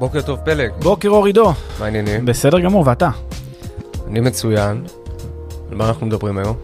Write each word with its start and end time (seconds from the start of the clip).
בוקר 0.00 0.22
טוב 0.22 0.38
פלג, 0.44 0.70
בוקר 0.82 1.08
אור 1.08 1.26
עידו. 1.26 1.52
מה 1.78 1.84
העניינים? 1.84 2.26
בסדר 2.26 2.60
גמור, 2.60 2.86
ואתה? 2.86 3.10
אני 4.06 4.20
מצוין. 4.20 4.84
על 5.70 5.76
מה 5.76 5.88
אנחנו 5.88 6.06
מדברים 6.06 6.38
היום? 6.38 6.56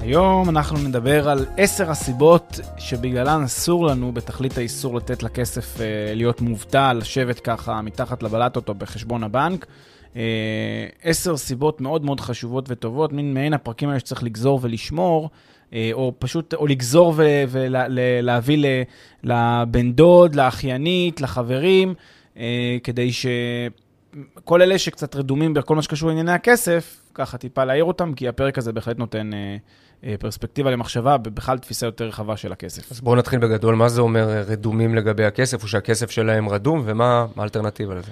היום 0.00 0.48
אנחנו 0.48 0.78
נדבר 0.78 1.28
על 1.28 1.46
עשר 1.56 1.90
הסיבות 1.90 2.60
שבגללן 2.78 3.42
אסור 3.42 3.86
לנו 3.86 4.12
בתכלית 4.12 4.58
האיסור 4.58 4.96
לתת 4.96 5.22
לכסף 5.22 5.80
אה, 5.80 6.14
להיות 6.14 6.40
מובטל, 6.40 6.92
לשבת 6.92 7.40
ככה 7.40 7.82
מתחת 7.82 8.22
לבלטות 8.22 8.68
או 8.68 8.74
בחשבון 8.74 9.24
הבנק. 9.24 9.66
אה, 10.16 10.22
עשר 11.02 11.36
סיבות 11.36 11.80
מאוד 11.80 12.04
מאוד 12.04 12.20
חשובות 12.20 12.64
וטובות, 12.68 13.12
מין 13.12 13.34
מעין 13.34 13.54
הפרקים 13.54 13.88
האלה 13.88 14.00
שצריך 14.00 14.22
לגזור 14.22 14.58
ולשמור, 14.62 15.30
אה, 15.72 15.90
או 15.92 16.12
פשוט, 16.18 16.54
או 16.54 16.66
לגזור 16.66 17.14
ולהביא 17.50 18.84
לבן 19.22 19.92
דוד, 19.92 20.34
לאחיינית, 20.34 21.20
לחברים, 21.20 21.94
כדי 22.84 23.10
שכל 23.12 24.62
אלה 24.62 24.78
שקצת 24.78 25.16
רדומים 25.16 25.54
בכל 25.54 25.76
מה 25.76 25.82
שקשור 25.82 26.08
לענייני 26.08 26.32
הכסף, 26.32 27.00
ככה 27.14 27.38
טיפה 27.38 27.64
להעיר 27.64 27.84
אותם, 27.84 28.14
כי 28.14 28.28
הפרק 28.28 28.58
הזה 28.58 28.72
בהחלט 28.72 28.98
נותן 28.98 29.34
אה, 29.34 29.56
אה, 30.04 30.14
פרספקטיבה 30.20 30.70
למחשבה, 30.70 31.16
ובכלל 31.24 31.58
תפיסה 31.58 31.86
יותר 31.86 32.04
רחבה 32.04 32.36
של 32.36 32.52
הכסף. 32.52 32.92
אז 32.92 33.00
בואו 33.00 33.16
נתחיל 33.16 33.38
בגדול, 33.38 33.74
מה 33.74 33.88
זה 33.88 34.00
אומר 34.00 34.28
אה, 34.28 34.42
רדומים 34.42 34.94
לגבי 34.94 35.24
הכסף, 35.24 35.62
או 35.62 35.68
שהכסף 35.68 36.10
שלהם 36.10 36.48
רדום, 36.48 36.82
ומה 36.84 37.26
מה 37.36 37.42
האלטרנטיבה 37.42 37.94
לזה? 37.94 38.10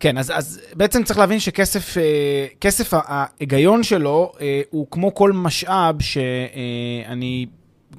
כן, 0.00 0.18
אז, 0.18 0.32
אז 0.34 0.60
בעצם 0.74 1.04
צריך 1.04 1.18
להבין 1.18 1.40
שכסף, 1.40 1.98
אה, 1.98 2.46
כסף, 2.60 2.90
ההיגיון 2.92 3.82
שלו 3.82 4.32
אה, 4.40 4.60
הוא 4.70 4.86
כמו 4.90 5.14
כל 5.14 5.32
משאב 5.32 6.02
שאני, 6.02 7.46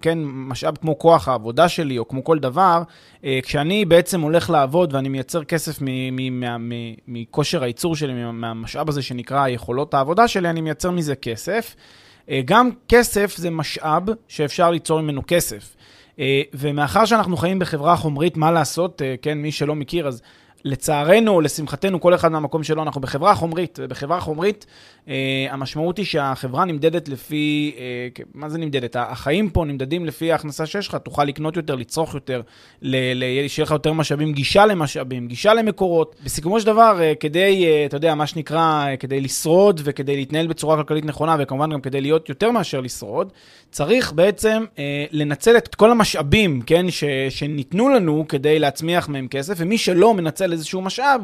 כן, 0.02 0.20
משאב 0.24 0.78
כמו 0.82 1.00
כוח 1.00 1.28
העבודה 1.28 1.70
שלי, 1.70 1.98
או 1.98 2.08
כמו 2.08 2.24
כל 2.24 2.40
דבר, 2.40 2.82
אה, 3.24 3.40
כשאני 3.44 3.86
בעצם 3.86 4.22
הולך 4.22 4.50
לעבוד 4.50 4.94
ואני 4.94 5.10
מייצר 5.10 5.44
כסף 5.44 5.80
מכושר 7.08 7.64
הייצור 7.64 7.96
שלי, 7.96 8.14
מהמשאב 8.14 8.90
הזה 8.90 9.02
שנקרא 9.02 9.48
יכולות 9.48 9.94
העבודה 9.94 10.28
שלי, 10.28 10.50
אני 10.50 10.62
מייצר 10.62 10.92
מזה 10.92 11.16
כסף. 11.16 11.76
גם 12.46 12.70
כסף 12.90 13.36
זה 13.38 13.50
משאב 13.50 14.04
שאפשר 14.28 14.72
ליצור 14.72 15.02
ממנו 15.02 15.22
כסף. 15.28 15.76
ומאחר 16.54 17.06
שאנחנו 17.06 17.38
חיים 17.38 17.60
בחברה 17.60 17.96
חומרית, 17.96 18.38
מה 18.38 18.52
לעשות, 18.52 19.02
כן, 19.22 19.38
מי 19.38 19.52
שלא 19.52 19.76
מכיר, 19.76 20.08
אז 20.08 20.22
לצערנו 20.66 21.42
לשמחתנו, 21.42 22.02
כל 22.02 22.16
אחד 22.16 22.32
מהמקום 22.32 22.64
שלו, 22.64 22.84
אנחנו 22.84 23.02
בחברה 23.02 23.36
חומרית, 23.36 23.80
ובחברה 23.82 24.20
חומרית 24.20 24.66
אה, 25.08 25.48
המשמעות 25.50 25.98
היא 25.98 26.06
שהחברה 26.06 26.66
נמדדת 26.66 27.10
לפי, 27.10 27.76
אה, 27.78 28.24
מה 28.34 28.50
זה 28.50 28.58
נמדדת? 28.58 28.96
החיים 29.00 29.50
פה 29.50 29.66
נמדדים 29.66 30.06
לפי 30.06 30.32
ההכנסה 30.32 30.66
שיש 30.66 30.88
לך, 30.88 30.96
תוכל 30.96 31.24
לקנות 31.24 31.56
יותר, 31.58 31.76
לצרוך 31.76 32.14
יותר, 32.14 32.42
שיהיה 32.82 33.64
לך 33.64 33.72
יותר 33.72 33.94
משאבים, 33.94 34.34
גישה 34.34 34.66
למשאבים, 34.66 35.28
גישה 35.28 35.54
למקורות. 35.54 36.16
בסיכומו 36.24 36.60
של 36.60 36.66
דבר, 36.66 36.98
אה, 37.02 37.14
כדי, 37.20 37.66
אה, 37.66 37.86
אתה 37.86 37.98
יודע, 37.98 38.16
מה 38.16 38.28
שנקרא, 38.28 38.86
אה, 38.88 38.98
כדי 38.98 39.22
לשרוד 39.22 39.82
וכדי 39.84 40.16
להתנהל 40.16 40.48
בצורה 40.48 40.78
כלכלית 40.78 41.06
נכונה, 41.06 41.36
וכמובן 41.40 41.72
גם 41.74 41.82
כדי 41.82 42.02
להיות 42.02 42.30
יותר 42.30 42.52
מאשר 42.52 42.82
לשרוד, 42.82 43.32
צריך 43.72 44.14
בעצם 44.14 44.66
אה, 44.80 45.06
לנצל 45.12 45.58
את 45.58 45.76
כל 45.76 45.92
המשאבים, 45.92 46.62
כן, 46.62 46.92
ש, 46.92 47.04
שניתנו 47.30 47.90
לנו 47.90 48.26
כדי 48.30 48.60
להצמיח 48.60 49.10
מהם 49.10 49.28
כסף, 49.28 49.54
ומי 49.58 49.78
שלא 49.78 50.14
מנצל 50.14 50.47
איזשהו 50.54 50.82
משאב, 50.82 51.22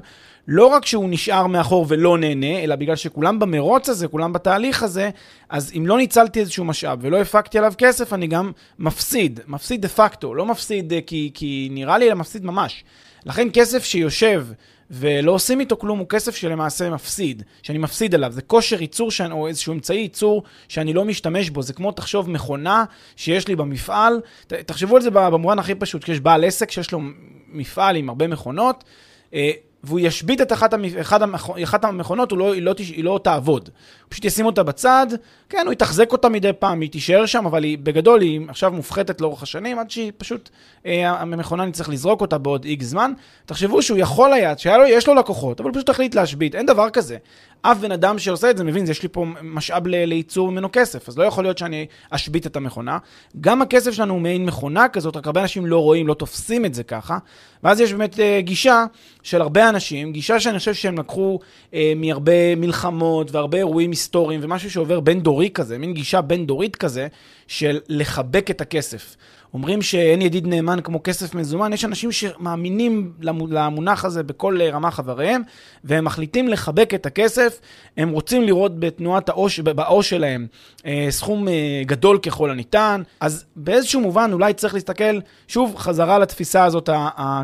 לא 0.48 0.66
רק 0.66 0.86
שהוא 0.86 1.10
נשאר 1.10 1.48
מאחור 1.48 1.86
ולא 1.90 2.18
נהנה, 2.18 2.64
אלא 2.64 2.76
בגלל 2.76 2.96
שכולם 2.96 3.40
במרוץ 3.40 3.90
הזה, 3.90 4.08
כולם 4.08 4.34
בתהליך 4.34 4.84
הזה, 4.84 5.10
אז 5.50 5.72
אם 5.78 5.88
לא 5.88 5.98
ניצלתי 5.98 6.40
איזשהו 6.40 6.66
משאב 6.66 7.00
ולא 7.02 7.22
הפקתי 7.22 7.58
עליו 7.58 7.74
כסף, 7.78 8.14
אני 8.14 8.28
גם 8.28 8.52
מפסיד, 8.80 9.40
מפסיד 9.48 9.82
דה 9.82 9.88
פקטו, 9.88 10.36
לא 10.36 10.46
מפסיד 10.46 10.94
אה, 10.94 11.00
כי, 11.02 11.32
כי 11.34 11.68
נראה 11.72 11.98
לי, 11.98 12.08
אלא 12.08 12.16
מפסיד 12.16 12.46
ממש. 12.46 12.84
לכן 13.26 13.48
כסף 13.54 13.84
שיושב 13.84 14.48
ולא 14.92 15.32
עושים 15.32 15.60
איתו 15.60 15.78
כלום, 15.78 16.00
הוא 16.00 16.08
כסף 16.10 16.36
שלמעשה 16.36 16.90
מפסיד, 16.90 17.44
שאני 17.64 17.78
מפסיד 17.78 18.16
עליו. 18.16 18.32
זה 18.32 18.42
כושר 18.42 18.82
ייצור 18.82 19.12
שאני, 19.12 19.34
או 19.34 19.48
איזשהו 19.48 19.74
אמצעי 19.74 19.98
ייצור 19.98 20.44
שאני 20.68 20.94
לא 20.94 21.06
משתמש 21.06 21.50
בו. 21.50 21.62
זה 21.62 21.74
כמו, 21.74 21.92
תחשוב, 21.92 22.30
מכונה 22.30 22.86
שיש 23.16 23.48
לי 23.48 23.56
במפעל. 23.56 24.22
תחשבו 24.48 24.96
על 24.96 25.02
זה 25.02 25.10
במובן 25.12 25.60
הכי 25.60 25.76
פשוט, 25.76 26.04
כשיש 26.04 26.20
בעל 26.20 26.44
עסק 26.44 26.72
שיש 26.72 26.92
לו 26.92 27.00
מפעל 27.48 27.96
עם 27.96 28.10
הרבה 28.10 28.28
מכונות, 28.28 28.84
אה, 29.34 29.52
והוא 29.84 30.00
ישבית 30.00 30.42
את 30.42 30.54
אחת, 30.54 30.74
המ... 30.74 30.86
אחת, 31.02 31.22
המכ... 31.22 31.50
אחת 31.64 31.84
המכונות, 31.86 32.32
לא, 32.32 32.54
היא, 32.54 32.62
לא, 32.62 32.74
היא 32.78 33.04
לא 33.04 33.20
תעבוד. 33.24 33.70
הוא 34.04 34.10
פשוט 34.10 34.26
ישים 34.26 34.46
אותה 34.46 34.64
בצד, 34.64 35.08
כן, 35.50 35.62
הוא 35.66 35.74
יתחזק 35.74 36.12
אותה 36.12 36.30
מדי 36.30 36.52
פעם, 36.60 36.82
היא 36.82 36.90
תישאר 36.90 37.26
שם, 37.26 37.46
אבל 37.46 37.64
היא 37.64 37.78
בגדול 37.78 38.22
היא 38.22 38.42
עכשיו 38.48 38.72
מופחתת 38.72 39.22
לאורך 39.22 39.44
השנים, 39.44 39.80
עד 39.80 39.92
שהיא 39.92 40.12
פשוט, 40.18 40.50
אה, 40.86 41.10
המכונה 41.10 41.66
נצטרך 41.66 41.90
לזרוק 41.90 42.22
אותה 42.22 42.38
בעוד 42.38 42.66
איקס 42.66 42.86
זמן. 42.86 43.14
תחשבו 43.46 43.82
שהוא 43.82 43.98
יכול 43.98 44.34
היה, 44.34 44.58
שיש 44.58 45.08
לו 45.08 45.16
לקוחות, 45.16 45.60
אבל 45.60 45.70
הוא 45.70 45.76
פשוט 45.76 45.90
החליט 45.90 46.16
להשבית, 46.16 46.56
אין 46.56 46.66
דבר 46.66 46.90
כזה. 46.90 47.18
אף 47.62 47.78
בן 47.78 47.92
אדם 47.92 48.20
שעושה 48.20 48.50
את 48.50 48.58
זה 48.58 48.64
מבין, 48.64 48.90
יש 48.90 49.04
לי 49.04 49.10
פה 49.12 49.26
משאב 49.42 49.88
לייצור 49.88 50.52
ממנו 50.52 50.70
כסף, 50.72 51.10
אז 51.10 51.18
לא 51.18 51.24
יכול 51.24 51.44
להיות 51.44 51.58
שאני 51.58 51.86
אשבית 52.10 52.48
את 52.48 52.56
המכונה. 52.56 52.98
גם 53.42 53.62
הכסף 53.62 53.92
שלנו 53.92 54.14
הוא 54.14 54.22
מעין 54.22 54.46
מכונה 54.46 54.88
כזאת, 54.88 55.18
רק 55.18 55.28
הרבה 55.28 55.42
אנשים 55.42 55.66
לא 55.66 55.80
רואים, 55.80 56.08
לא 56.08 56.14
תופסים 56.14 56.66
את 56.66 56.74
זה 56.74 56.84
ככה. 56.84 57.18
ואז 57.64 57.80
יש 57.80 57.94
באמת 57.94 58.14
uh, 58.16 58.20
גישה 58.40 58.86
של 59.24 59.42
הרבה 59.42 59.70
אנשים, 59.74 60.14
גישה 60.14 60.40
שאני 60.40 60.60
חושב 60.60 60.74
שהם 60.74 61.00
לקחו 61.00 61.40
uh, 61.72 61.76
מהרבה 61.96 62.56
מלחמות 62.56 63.32
והרבה 63.32 63.58
אירועים 63.58 63.90
היסטוריים 63.90 64.40
ומשהו 64.44 64.72
שעובר 64.72 65.00
בין 65.00 65.20
דורי 65.20 65.50
כזה, 65.50 65.78
מין 65.78 65.94
גישה 65.94 66.22
בין 66.22 66.46
דורית 66.46 66.76
כזה, 66.76 67.08
של 67.48 67.80
לחבק 67.90 68.50
את 68.50 68.62
הכסף. 68.62 69.16
אומרים 69.54 69.82
שאין 69.82 70.22
ידיד 70.22 70.48
נאמן 70.48 70.80
כמו 70.84 71.04
כסף 71.04 71.36
מזומן, 71.36 71.74
יש 71.74 71.86
אנשים 71.86 72.12
שמאמינים 72.12 73.14
למונח 73.50 74.06
הזה 74.06 74.24
בכל 74.24 74.62
רמה 74.62 74.92
חבריהם, 74.92 75.42
והם 75.84 76.06
מחליטים 76.06 76.48
לחבק 76.48 76.94
את 76.94 77.06
הכסף, 77.06 77.60
הם 77.98 78.10
רוצים 78.10 78.44
לראות 78.44 78.80
בתנועת 78.80 79.30
העו"ש, 79.30 79.60
בעו"ש 79.60 80.10
שלהם 80.10 80.48
אה, 80.86 81.08
סכום 81.10 81.48
אה, 81.48 81.82
גדול 81.86 82.18
ככל 82.18 82.52
הניתן, 82.52 83.02
אז 83.20 83.46
באיזשהו 83.56 84.02
מובן 84.02 84.30
אולי 84.34 84.54
צריך 84.54 84.74
להסתכל, 84.74 85.20
שוב, 85.48 85.76
חזרה 85.78 86.20
לתפיסה 86.20 86.64
הזאת, 86.64 86.90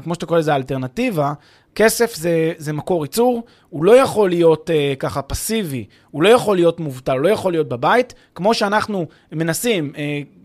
כמו 0.03 0.13
שאתה 0.13 0.25
קורא 0.25 0.39
לזה, 0.39 0.53
האלטרנטיבה, 0.53 1.33
כסף 1.75 2.15
זה, 2.15 2.53
זה 2.57 2.73
מקור 2.73 3.05
ייצור, 3.05 3.43
הוא 3.69 3.85
לא 3.85 3.97
יכול 3.97 4.29
להיות 4.29 4.69
uh, 4.69 4.95
ככה 4.99 5.21
פסיבי, 5.21 5.85
הוא 6.11 6.23
לא 6.23 6.29
יכול 6.29 6.55
להיות 6.55 6.79
מובטל, 6.79 7.11
הוא 7.11 7.21
לא 7.21 7.29
יכול 7.29 7.51
להיות 7.51 7.69
בבית, 7.69 8.13
כמו 8.35 8.53
שאנחנו 8.53 9.05
מנסים 9.31 9.93
uh, 9.95 9.97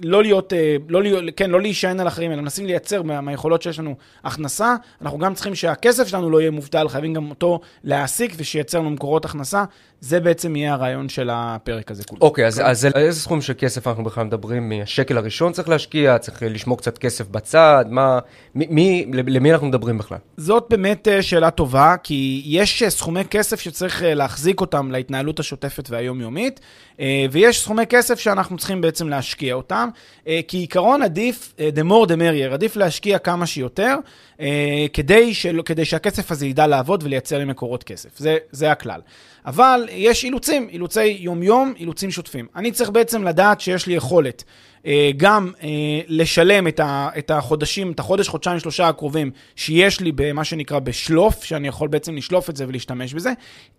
לא 0.02 0.22
להיות, 0.22 0.52
uh, 0.52 0.56
לא 0.88 1.00
כן, 1.36 1.50
לא 1.50 1.60
להישען 1.60 2.00
על 2.00 2.08
אחרים, 2.08 2.32
אלא 2.32 2.42
מנסים 2.42 2.66
לייצר 2.66 3.02
מה, 3.02 3.20
מהיכולות 3.20 3.62
שיש 3.62 3.78
לנו 3.78 3.94
הכנסה, 4.24 4.74
אנחנו 5.02 5.18
גם 5.18 5.34
צריכים 5.34 5.54
שהכסף 5.54 6.08
שלנו 6.08 6.30
לא 6.30 6.40
יהיה 6.40 6.50
מובטל, 6.50 6.88
חייבים 6.88 7.14
גם 7.14 7.30
אותו 7.30 7.60
להעסיק 7.84 8.34
ושייצר 8.36 8.78
לנו 8.78 8.90
מקורות 8.90 9.24
הכנסה. 9.24 9.64
זה 10.00 10.20
בעצם 10.20 10.56
יהיה 10.56 10.72
הרעיון 10.72 11.08
של 11.08 11.30
הפרק 11.32 11.90
הזה 11.90 12.04
כולו. 12.04 12.20
אוקיי, 12.22 12.44
okay, 12.44 12.46
אז, 12.46 12.62
אז 12.64 12.86
איזה 12.94 13.20
סכום 13.20 13.40
של 13.40 13.52
כסף 13.58 13.86
אנחנו 13.86 14.04
בכלל 14.04 14.24
מדברים? 14.24 14.68
מהשקל 14.68 15.18
הראשון 15.18 15.52
צריך 15.52 15.68
להשקיע, 15.68 16.18
צריך 16.18 16.42
לשמור 16.46 16.78
קצת 16.78 16.98
כסף 16.98 17.28
בצד, 17.28 17.84
מה, 17.88 18.18
מי, 18.54 18.66
מי, 18.70 19.06
למי 19.26 19.52
אנחנו 19.52 19.66
מדברים 19.66 19.98
בכלל? 19.98 20.18
זאת 20.36 20.66
באמת 20.70 21.08
שאלה 21.20 21.50
טובה, 21.50 21.94
כי 22.02 22.42
יש 22.46 22.82
סכומי 22.88 23.24
כסף 23.24 23.60
שצריך 23.60 24.02
להחזיק 24.06 24.60
אותם 24.60 24.90
להתנהלות 24.90 25.40
השוטפת 25.54 25.90
והיומיומית, 25.90 26.60
ויש 27.30 27.60
סכומי 27.60 27.86
כסף 27.86 28.20
שאנחנו 28.20 28.58
צריכים 28.58 28.80
בעצם 28.80 29.08
להשקיע 29.08 29.54
אותם. 29.54 29.88
כעיקרון 30.48 31.02
עדיף, 31.02 31.54
the 31.58 31.90
more 31.90 32.06
the 32.06 32.16
merrier, 32.16 32.52
עדיף 32.52 32.76
להשקיע 32.76 33.18
כמה 33.18 33.46
שיותר, 33.46 33.96
כדי, 34.92 35.34
של, 35.34 35.60
כדי 35.64 35.84
שהכסף 35.84 36.30
הזה 36.30 36.46
ידע 36.46 36.66
לעבוד 36.66 37.02
ולייצר 37.02 37.38
לי 37.38 37.44
מקורות 37.44 37.84
כסף. 37.84 38.18
זה, 38.18 38.36
זה 38.50 38.70
הכלל. 38.70 39.00
אבל 39.46 39.88
יש 39.92 40.24
אילוצים, 40.24 40.68
אילוצי 40.70 41.04
יום-יום, 41.04 41.74
אילוצים 41.78 42.10
שוטפים. 42.10 42.46
אני 42.56 42.72
צריך 42.72 42.90
בעצם 42.90 43.24
לדעת 43.24 43.60
שיש 43.60 43.86
לי 43.86 43.94
יכולת 43.94 44.44
אה, 44.44 44.73
גם 45.16 45.50
אה, 45.62 45.68
לשלם 46.08 46.68
את, 46.68 47.30
החודשים, 47.30 47.92
את 47.92 48.00
החודש, 48.00 48.28
חודשיים, 48.28 48.58
שלושה 48.58 48.88
הקרובים 48.88 49.30
שיש 49.56 50.00
לי 50.00 50.12
במה 50.12 50.44
שנקרא 50.44 50.78
בשלוף, 50.78 51.44
שאני 51.44 51.68
יכול 51.68 51.88
בעצם 51.88 52.16
לשלוף 52.16 52.50
את 52.50 52.56
זה 52.56 52.68
ולהשתמש 52.68 53.14
בזה. 53.14 53.32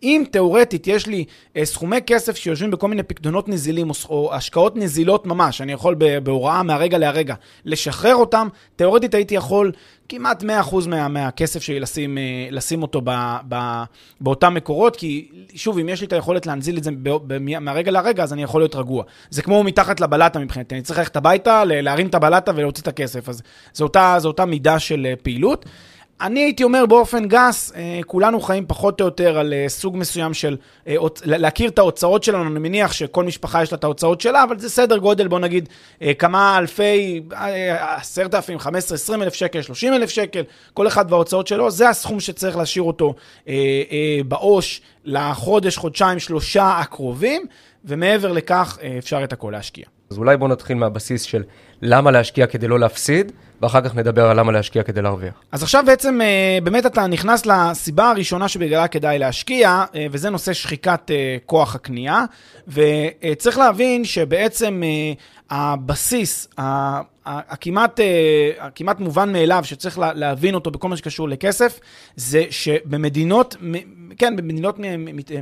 אם 0.03 0.23
תאורטית 0.31 0.87
יש 0.87 1.07
לי 1.07 1.25
אה, 1.57 1.65
סכומי 1.65 1.97
כסף 2.07 2.35
שיושבים 2.35 2.71
בכל 2.71 2.87
מיני 2.87 3.03
פקדונות 3.03 3.49
נזילים 3.49 3.91
או 4.09 4.33
השקעות 4.33 4.75
נזילות 4.75 5.25
ממש, 5.25 5.61
אני 5.61 5.71
יכול 5.71 5.95
בהוראה 6.23 6.63
מהרגע 6.63 6.97
להרגע 6.97 7.35
לשחרר 7.65 8.15
אותם, 8.15 8.47
תאורטית 8.75 9.13
הייתי 9.13 9.35
יכול 9.35 9.71
כמעט 10.09 10.43
100% 10.43 10.45
מה, 10.87 11.07
מהכסף 11.07 11.63
שלי 11.63 11.79
לשים, 11.79 12.17
אה, 12.17 12.47
לשים 12.51 12.81
אותו 12.81 13.01
ב, 13.03 13.09
ב, 13.49 13.83
באותם 14.21 14.53
מקורות, 14.53 14.95
כי 14.95 15.29
שוב, 15.55 15.79
אם 15.79 15.89
יש 15.89 16.01
לי 16.01 16.07
את 16.07 16.13
היכולת 16.13 16.45
להנזיל 16.45 16.77
את 16.77 16.83
זה 16.83 16.91
ב, 17.03 17.09
ב, 17.09 17.59
מהרגע 17.59 17.91
להרגע, 17.91 18.23
אז 18.23 18.33
אני 18.33 18.43
יכול 18.43 18.61
להיות 18.61 18.75
רגוע. 18.75 19.03
זה 19.29 19.41
כמו 19.41 19.63
מתחת 19.63 19.99
לבלטה 19.99 20.39
מבחינתי, 20.39 20.75
אני 20.75 20.81
צריך 20.81 20.99
ללכת 20.99 21.15
הביתה, 21.15 21.63
להרים 21.65 22.07
את 22.07 22.15
הבלטה 22.15 22.51
ולהוציא 22.55 22.83
את 22.83 22.87
הכסף, 22.87 23.29
אז 23.29 23.41
זו 23.73 23.83
אותה, 23.83 24.17
אותה 24.25 24.45
מידה 24.45 24.79
של 24.79 25.05
אה, 25.09 25.13
פעילות. 25.23 25.65
אני 26.21 26.39
הייתי 26.39 26.63
אומר 26.63 26.85
באופן 26.85 27.27
גס, 27.27 27.71
אה, 27.75 27.99
כולנו 28.07 28.41
חיים 28.41 28.65
פחות 28.67 29.01
או 29.01 29.05
יותר 29.05 29.37
על 29.37 29.53
אה, 29.53 29.65
סוג 29.69 29.97
מסוים 29.97 30.33
של 30.33 30.57
אה, 30.87 30.95
להכיר 31.25 31.69
את 31.69 31.79
ההוצאות 31.79 32.23
שלנו, 32.23 32.43
אני 32.43 32.59
מניח 32.59 32.93
שכל 32.93 33.23
משפחה 33.23 33.63
יש 33.63 33.71
לה 33.71 33.77
את 33.77 33.83
ההוצאות 33.83 34.21
שלה, 34.21 34.43
אבל 34.43 34.59
זה 34.59 34.69
סדר 34.69 34.97
גודל, 34.97 35.27
בוא 35.27 35.39
נגיד, 35.39 35.69
כמה 36.19 36.57
אלפי, 36.57 37.21
עשרת 37.79 38.35
אלפים, 38.35 38.59
חמש 38.59 38.83
עשרה, 38.83 38.95
עשרים 38.95 39.23
אלף 39.23 39.33
שקל, 39.33 39.61
שלושים 39.61 39.93
אלף 39.93 40.09
שקל, 40.09 40.41
כל 40.73 40.87
אחד 40.87 41.05
וההוצאות 41.11 41.47
שלו, 41.47 41.71
זה 41.71 41.89
הסכום 41.89 42.19
שצריך 42.19 42.57
להשאיר 42.57 42.83
אותו 42.83 43.13
בעו"ש 44.27 44.81
לחודש, 45.05 45.77
חודשיים, 45.77 46.19
שלושה 46.19 46.77
הקרובים, 46.79 47.45
ומעבר 47.85 48.31
לכך 48.31 48.77
אפשר 48.97 49.23
את 49.23 49.33
הכל 49.33 49.51
להשקיע. 49.51 49.94
אז 50.09 50.17
אולי 50.17 50.37
בואו 50.37 50.49
נתחיל 50.49 50.77
מהבסיס 50.77 51.21
של 51.21 51.43
למה 51.81 52.11
להשקיע 52.11 52.47
כדי 52.47 52.67
לא 52.67 52.79
להפסיד, 52.79 53.31
ואחר 53.61 53.81
כך 53.81 53.95
נדבר 53.95 54.25
על 54.25 54.39
למה 54.39 54.51
להשקיע 54.51 54.83
כדי 54.83 55.01
להרוויח. 55.01 55.33
אז 55.51 55.63
עכשיו 55.63 55.83
בעצם 55.85 56.21
אה, 56.21 56.57
באמת 56.63 56.85
אתה 56.85 57.07
נכנס 57.07 57.45
לסיבה 57.45 58.09
הראשונה 58.09 58.47
שבגללה 58.47 58.87
כדאי 58.87 59.19
להשקיע, 59.19 59.83
אה, 59.95 60.05
וזה 60.11 60.29
נושא 60.29 60.53
שחיקת 60.53 61.11
אה, 61.11 61.37
כוח 61.45 61.75
הקנייה, 61.75 62.25
וצריך 62.67 63.57
להבין 63.57 64.05
שבעצם 64.05 64.81
הבסיס, 65.49 66.47
הכמעט, 67.25 67.99
הכמעט 68.59 68.99
מובן 68.99 69.33
מאליו 69.33 69.63
שצריך 69.63 69.99
להבין 69.99 70.55
אותו 70.55 70.71
בכל 70.71 70.89
מה 70.89 70.97
שקשור 70.97 71.29
לכסף, 71.29 71.79
זה 72.15 72.43
שבמדינות, 72.49 73.55
כן, 74.17 74.35
במדינות 74.35 74.75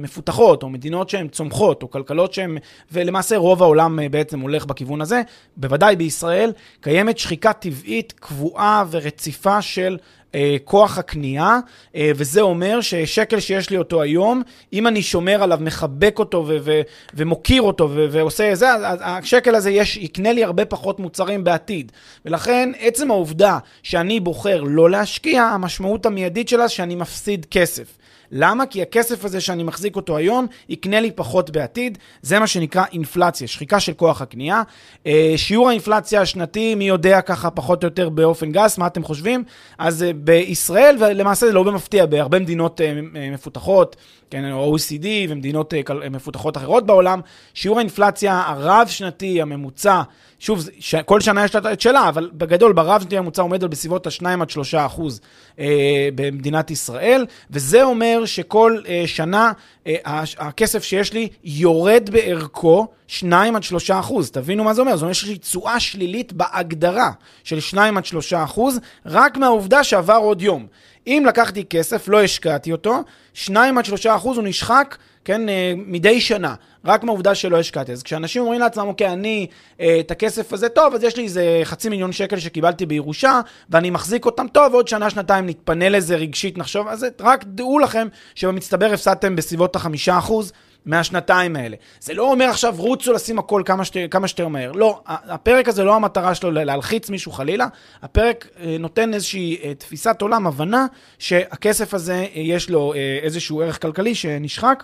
מפותחות, 0.01 0.63
או 0.63 0.69
מדינות 0.69 1.09
שהן 1.09 1.27
צומחות, 1.27 1.83
או 1.83 1.89
כלכלות 1.89 2.33
שהן, 2.33 2.57
ולמעשה 2.91 3.37
רוב 3.37 3.63
העולם 3.63 3.99
בעצם 4.11 4.39
הולך 4.39 4.65
בכיוון 4.65 5.01
הזה, 5.01 5.21
בוודאי 5.57 5.95
בישראל, 5.95 6.51
קיימת 6.81 7.17
שחיקה 7.17 7.53
טבעית 7.53 8.13
קבועה 8.19 8.83
ורציפה 8.91 9.61
של 9.61 9.97
אה, 10.35 10.55
כוח 10.63 10.97
הקנייה, 10.97 11.59
אה, 11.95 12.11
וזה 12.15 12.41
אומר 12.41 12.81
ששקל 12.81 13.39
שיש 13.39 13.69
לי 13.69 13.77
אותו 13.77 14.01
היום, 14.01 14.41
אם 14.73 14.87
אני 14.87 15.01
שומר 15.01 15.43
עליו, 15.43 15.57
מחבק 15.61 16.15
אותו 16.19 16.45
ו- 16.47 16.57
ו- 16.61 16.81
ומוקיר 17.13 17.61
אותו 17.61 17.89
ו- 17.89 18.05
ועושה 18.11 18.55
זה, 18.55 18.67
השקל 19.01 19.55
הזה 19.55 19.71
יש, 19.71 19.97
יקנה 19.97 20.33
לי 20.33 20.43
הרבה 20.43 20.65
פחות 20.65 20.99
מוצרים 20.99 21.43
בעתיד. 21.43 21.91
ולכן 22.25 22.71
עצם 22.79 23.11
העובדה 23.11 23.57
שאני 23.83 24.19
בוחר 24.19 24.61
לא 24.63 24.89
להשקיע, 24.89 25.43
המשמעות 25.43 26.05
המיידית 26.05 26.49
שלה 26.49 26.69
שאני 26.69 26.95
מפסיד 26.95 27.45
כסף. 27.51 28.02
למה? 28.35 28.65
כי 28.65 28.81
הכסף 28.81 29.25
הזה 29.25 29.41
שאני 29.41 29.63
מחזיק 29.63 29.95
אותו 29.95 30.17
היום, 30.17 30.47
יקנה 30.69 30.99
לי 30.99 31.11
פחות 31.11 31.49
בעתיד. 31.49 31.97
זה 32.21 32.39
מה 32.39 32.47
שנקרא 32.47 32.83
אינפלציה, 32.91 33.47
שחיקה 33.47 33.79
של 33.79 33.93
כוח 33.93 34.21
הקנייה. 34.21 34.61
אה, 35.07 35.33
שיעור 35.35 35.69
האינפלציה 35.69 36.21
השנתי, 36.21 36.75
מי 36.75 36.87
יודע 36.87 37.21
ככה 37.21 37.49
פחות 37.49 37.83
או 37.83 37.87
יותר 37.87 38.09
באופן 38.09 38.51
גס, 38.51 38.77
מה 38.77 38.87
אתם 38.87 39.03
חושבים? 39.03 39.43
אז 39.77 40.03
אה, 40.03 40.11
בישראל, 40.13 40.95
ולמעשה 40.99 41.45
זה 41.45 41.53
לא 41.53 41.63
במפתיע, 41.63 42.05
בהרבה 42.05 42.39
מדינות 42.39 42.81
אה, 42.81 42.99
מפותחות, 43.31 43.95
כן, 44.29 44.43
OECD 44.53 45.05
ומדינות 45.29 45.73
מפותחות 46.11 46.57
אחרות 46.57 46.85
בעולם, 46.85 47.19
שיעור 47.53 47.77
האינפלציה 47.77 48.43
הרב-שנתי, 48.47 49.41
הממוצע, 49.41 50.01
שוב, 50.43 50.69
ש... 50.79 50.95
כל 50.95 51.21
שנה 51.21 51.45
יש 51.45 51.55
לה 51.55 51.73
את 51.73 51.81
שלה, 51.81 52.09
אבל 52.09 52.29
בגדול, 52.33 52.73
ברב 52.73 53.01
שנתי 53.01 53.17
הממוצע 53.17 53.41
עומד 53.41 53.63
על 53.63 53.69
בסביבות 53.69 54.07
ה-2 54.07 54.25
עד 54.41 54.49
3 54.49 54.75
אחוז 54.75 55.21
אה, 55.59 56.09
במדינת 56.15 56.71
ישראל, 56.71 57.25
וזה 57.49 57.83
אומר 57.83 58.25
שכל 58.25 58.81
אה, 58.87 59.03
שנה 59.05 59.51
אה, 59.87 59.95
הכסף 60.37 60.83
שיש 60.83 61.13
לי 61.13 61.29
יורד 61.43 62.09
בערכו 62.11 62.87
2 63.07 63.55
עד 63.55 63.63
3 63.63 63.91
אחוז. 63.91 64.31
תבינו 64.31 64.63
מה 64.63 64.73
זה 64.73 64.81
אומר, 64.81 64.95
זאת 64.95 65.01
אומרת 65.01 65.15
שיש 65.15 65.29
לי 65.29 65.37
תשואה 65.37 65.79
שלילית 65.79 66.33
בהגדרה 66.33 67.11
של 67.43 67.59
2 67.59 67.97
עד 67.97 68.05
3 68.05 68.33
אחוז, 68.33 68.79
רק 69.05 69.37
מהעובדה 69.37 69.83
שעבר 69.83 70.17
עוד 70.17 70.41
יום. 70.41 70.67
אם 71.07 71.23
לקחתי 71.27 71.65
כסף, 71.65 72.07
לא 72.07 72.23
השקעתי 72.23 72.71
אותו, 72.71 72.99
2 73.33 73.77
עד 73.77 73.85
3 73.85 74.05
אחוז 74.05 74.37
הוא 74.37 74.45
נשחק, 74.47 74.97
כן, 75.25 75.49
אה, 75.49 75.73
מדי 75.75 76.21
שנה. 76.21 76.55
רק 76.85 77.03
מהעובדה 77.03 77.35
שלא 77.35 77.59
השקעתי. 77.59 77.91
אז 77.91 78.03
כשאנשים 78.03 78.41
אומרים 78.41 78.59
לעצמם, 78.61 78.87
אוקיי, 78.87 79.13
אני, 79.13 79.47
אה, 79.79 79.97
את 79.99 80.11
הכסף 80.11 80.53
הזה, 80.53 80.69
טוב, 80.69 80.93
אז 80.93 81.03
יש 81.03 81.17
לי 81.17 81.23
איזה 81.23 81.61
חצי 81.63 81.89
מיליון 81.89 82.11
שקל 82.11 82.39
שקיבלתי 82.39 82.85
בירושה, 82.85 83.41
ואני 83.69 83.89
מחזיק 83.89 84.25
אותם, 84.25 84.47
טוב, 84.47 84.73
עוד 84.73 84.87
שנה, 84.87 85.09
שנתיים 85.09 85.45
נתפנה 85.45 85.89
לזה 85.89 86.15
רגשית, 86.15 86.57
נחשוב, 86.57 86.87
אז 86.87 87.05
רק 87.19 87.43
דעו 87.47 87.79
לכם 87.79 88.07
שבמצטבר 88.35 88.93
הפסדתם 88.93 89.35
בסביבות 89.35 89.75
החמישה 89.75 90.17
אחוז. 90.17 90.53
מהשנתיים 90.85 91.55
האלה. 91.55 91.75
זה 91.99 92.13
לא 92.13 92.31
אומר 92.31 92.45
עכשיו 92.45 92.75
רוצו 92.77 93.13
לשים 93.13 93.39
הכל 93.39 93.61
כמה, 93.65 93.85
שת, 93.85 93.95
כמה 94.11 94.27
שיותר 94.27 94.47
מהר. 94.47 94.71
לא, 94.71 95.01
הפרק 95.05 95.67
הזה 95.67 95.83
לא 95.83 95.95
המטרה 95.95 96.35
שלו 96.35 96.51
להלחיץ 96.51 97.09
מישהו 97.09 97.31
חלילה, 97.31 97.67
הפרק 98.01 98.47
אה, 98.59 98.75
נותן 98.79 99.13
איזושהי 99.13 99.57
אה, 99.63 99.73
תפיסת 99.73 100.21
עולם, 100.21 100.47
הבנה 100.47 100.85
שהכסף 101.19 101.93
הזה 101.93 102.13
אה, 102.13 102.41
יש 102.41 102.69
לו 102.69 102.93
איזשהו 103.23 103.61
ערך 103.61 103.81
כלכלי 103.81 104.15
שנשחק, 104.15 104.83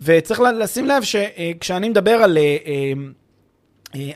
וצריך 0.00 0.40
לשים 0.40 0.86
לב 0.86 1.02
שכשאני 1.02 1.88
מדבר 1.88 2.12
על... 2.12 2.38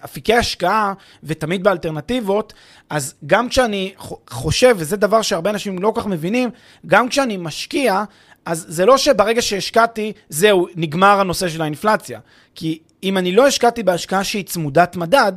אפיקי 0.04 0.34
השקעה 0.34 0.92
ותמיד 1.22 1.62
באלטרנטיבות, 1.62 2.54
אז 2.90 3.14
גם 3.26 3.48
כשאני 3.48 3.92
חושב, 4.30 4.76
וזה 4.78 4.96
דבר 4.96 5.22
שהרבה 5.22 5.50
אנשים 5.50 5.78
לא 5.78 5.92
כל 5.94 6.00
כך 6.00 6.06
מבינים, 6.06 6.50
גם 6.86 7.08
כשאני 7.08 7.36
משקיע, 7.36 8.04
אז 8.48 8.66
זה 8.68 8.86
לא 8.86 8.98
שברגע 8.98 9.42
שהשקעתי, 9.42 10.12
זהו, 10.28 10.66
נגמר 10.76 11.20
הנושא 11.20 11.48
של 11.48 11.62
האינפלציה. 11.62 12.20
כי 12.54 12.78
אם 13.02 13.18
אני 13.18 13.32
לא 13.32 13.46
השקעתי 13.46 13.82
בהשקעה 13.82 14.24
שהיא 14.24 14.44
צמודת 14.44 14.96
מדד, 14.96 15.32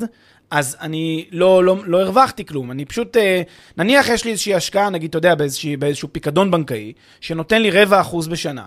אז 0.51 0.77
אני 0.81 1.25
לא, 1.31 1.63
לא, 1.63 1.75
לא 1.85 2.01
הרווחתי 2.01 2.45
כלום. 2.45 2.71
אני 2.71 2.85
פשוט, 2.85 3.17
אה, 3.17 3.41
נניח 3.77 4.09
יש 4.09 4.25
לי 4.25 4.31
איזושהי 4.31 4.55
השקעה, 4.55 4.89
נגיד, 4.89 5.09
אתה 5.09 5.17
יודע, 5.17 5.35
באיזושהי, 5.35 5.77
באיזשהו 5.77 6.07
פיקדון 6.11 6.51
בנקאי, 6.51 6.93
שנותן 7.21 7.61
לי 7.61 7.71
רבע 7.71 8.01
אחוז 8.01 8.27
בשנה. 8.27 8.65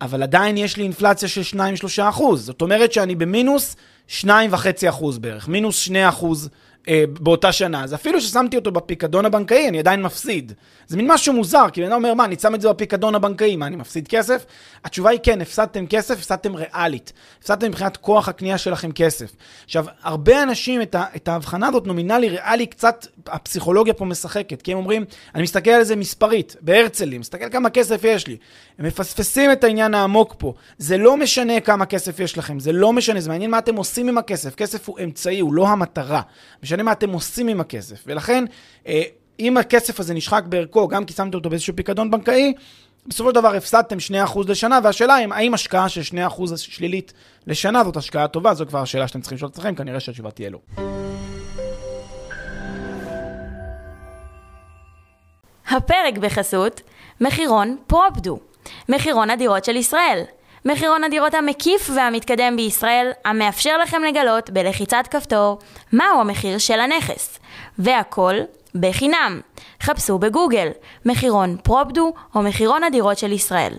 אבל 0.00 0.22
עדיין 0.22 0.56
יש 0.56 0.76
לי 0.76 0.82
אינפלציה 0.82 1.28
של 1.28 1.42
2-3 1.42 2.08
אחוז. 2.08 2.44
זאת 2.44 2.62
אומרת 2.62 2.92
שאני 2.92 3.14
במינוס 3.14 3.76
2.5 4.08 4.88
אחוז 4.88 5.18
בערך, 5.18 5.48
מינוס 5.48 5.78
2 5.78 6.08
אחוז 6.08 6.48
אה, 6.88 7.04
באותה 7.20 7.52
שנה. 7.52 7.84
אז 7.84 7.94
אפילו 7.94 8.20
ששמתי 8.20 8.56
אותו 8.56 8.72
בפיקדון 8.72 9.24
הבנקאי, 9.24 9.68
אני 9.68 9.78
עדיין 9.78 10.02
מפסיד. 10.02 10.52
זה 10.88 10.96
מין 10.96 11.12
משהו 11.12 11.32
מוזר, 11.32 11.66
כי 11.72 11.80
בן 11.80 11.86
אדם 11.86 11.96
אומר, 11.96 12.14
מה, 12.14 12.24
אני 12.24 12.36
שם 12.36 12.54
את 12.54 12.60
זה 12.60 12.68
בפיקדון 12.68 13.14
הבנקאי, 13.14 13.56
מה, 13.56 13.66
אני 13.66 13.76
מפסיד 13.76 14.08
כסף? 14.08 14.46
התשובה 14.84 15.10
היא 15.10 15.20
כן, 15.22 15.40
הפסדתם 15.40 15.86
כסף, 15.86 16.14
הפסדתם 16.18 16.54
ריאלית. 16.54 17.12
הפסדתם 17.38 17.66
מבחינת 17.66 17.96
כוח 17.96 18.28
הקנייה 18.28 18.58
שלכם 18.58 18.92
כסף. 18.92 19.32
עכשיו, 19.64 19.86
הרבה 20.02 20.42
אנשים, 20.42 20.82
את, 20.82 20.94
ה, 20.94 21.04
את 21.16 21.28
ההבחנה 21.28 21.68
הזאת, 21.68 21.86
נומינלי, 21.86 22.28
ריאלי, 22.28 22.66
קצת 22.66 23.06
הפסיכולוגיה 23.26 23.94
פה 23.94 24.04
משחקת. 24.04 24.62
כי 24.62 24.72
הם 24.72 24.78
אומרים, 24.78 25.04
אני 25.34 25.42
מסתכל 25.42 25.70
על 25.70 25.84
זה 25.84 25.96
מספרית, 25.96 26.56
בהרצלים, 26.60 27.20
מסתכל 27.20 27.50
כמה 27.50 27.70
כסף 27.70 28.04
יש 28.04 28.26
לי. 28.26 28.36
הם 28.78 28.86
מפספסים 28.86 29.52
את 29.52 29.64
העניין 29.64 29.94
העמוק 29.94 30.34
פה. 30.38 30.54
זה 30.78 30.96
לא 30.96 31.16
משנה 31.16 31.60
כמה 31.60 31.86
כסף 31.86 32.20
יש 32.20 32.38
לכם, 32.38 32.60
זה 32.60 32.72
לא 32.72 32.92
משנה, 32.92 33.20
זה 33.20 33.30
מעניין 33.30 33.50
מה 33.50 33.58
אתם 33.58 33.76
עושים 33.76 33.95
עם 33.98 34.18
הכסף. 34.18 34.54
כסף 34.54 34.88
הוא 34.88 34.98
אמצעי, 35.04 35.40
הוא 35.40 35.54
לא 35.54 35.68
המטרה. 35.68 36.20
משנה 36.62 36.82
מה 36.82 36.92
אתם 36.92 37.10
עושים 37.10 37.48
עם 37.48 37.60
הכסף. 37.60 38.02
ולכן, 38.06 38.44
אה, 38.86 39.02
אם 39.40 39.56
הכסף 39.56 40.00
הזה 40.00 40.14
נשחק 40.14 40.42
בערכו, 40.48 40.88
גם 40.88 41.04
כי 41.04 41.12
שמתם 41.12 41.38
אותו 41.38 41.50
באיזשהו 41.50 41.76
פיקדון 41.76 42.10
בנקאי, 42.10 42.54
בסופו 43.06 43.28
של 43.30 43.34
דבר 43.34 43.54
הפסדתם 43.54 43.96
2% 44.00 44.48
לשנה, 44.48 44.78
והשאלה 44.82 45.14
היא, 45.14 45.28
האם 45.30 45.54
השקעה 45.54 45.88
של 45.88 46.02
2% 46.02 46.56
שלילית 46.56 47.12
לשנה 47.46 47.84
זאת 47.84 47.96
השקעה 47.96 48.28
טובה? 48.28 48.54
זו 48.54 48.66
כבר 48.66 48.82
השאלה 48.82 49.08
שאתם 49.08 49.20
צריכים 49.20 49.36
לשאול 49.36 49.50
את 49.50 49.54
עצמכם, 49.54 49.74
כנראה 49.74 50.00
שהתשובה 50.00 50.30
תהיה 50.30 50.50
לא. 50.50 50.58
הפרק 55.70 56.18
בחסות 56.20 56.80
מחירון 57.20 57.76
פרופדו, 57.86 58.38
מחירון 58.88 59.30
הדירות 59.30 59.64
של 59.64 59.76
ישראל. 59.76 60.22
מחירון 60.66 61.04
הדירות 61.04 61.34
המקיף 61.34 61.90
והמתקדם 61.96 62.56
בישראל, 62.56 63.10
המאפשר 63.24 63.78
לכם 63.78 64.02
לגלות 64.02 64.50
בלחיצת 64.50 65.04
כפתור 65.10 65.58
מהו 65.92 66.20
המחיר 66.20 66.58
של 66.58 66.80
הנכס. 66.80 67.38
והכל 67.78 68.34
בחינם. 68.74 69.40
חפשו 69.82 70.18
בגוגל 70.18 70.68
מחירון 71.04 71.56
פרופדו 71.62 72.12
או 72.34 72.42
מחירון 72.42 72.84
הדירות 72.84 73.18
של 73.18 73.32
ישראל. 73.32 73.72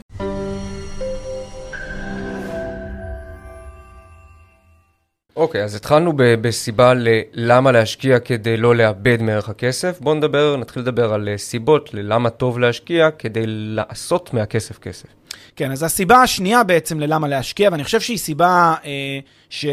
אוקיי, 5.36 5.64
אז 5.64 5.76
התחלנו 5.76 6.14
ב- 6.18 6.24
בסיבה 6.42 6.94
ללמה 7.34 7.72
להשקיע 7.72 8.20
כדי 8.20 8.58
לא 8.58 8.76
לאבד 8.76 9.22
מערך 9.22 9.50
הכסף. 9.50 10.00
בואו 10.02 10.16
נדבר, 10.16 10.56
נתחיל 10.58 10.82
לדבר 10.82 11.14
על 11.14 11.28
אה, 11.28 11.38
סיבות 11.38 11.94
ללמה 11.94 12.30
טוב 12.30 12.60
להשקיע 12.60 13.12
כדי 13.12 13.44
לעשות 13.48 14.34
מהכסף 14.34 14.78
כסף. 14.78 15.17
כן, 15.56 15.72
אז 15.72 15.84
הסיבה 15.84 16.22
השנייה 16.22 16.64
בעצם 16.64 17.00
ללמה 17.00 17.28
להשקיע, 17.28 17.70
ואני 17.72 17.84
חושב 17.84 18.02
שהיא 18.02 18.18
סיבה 18.18 18.76
אה, 18.86 19.20
ש... 19.50 19.66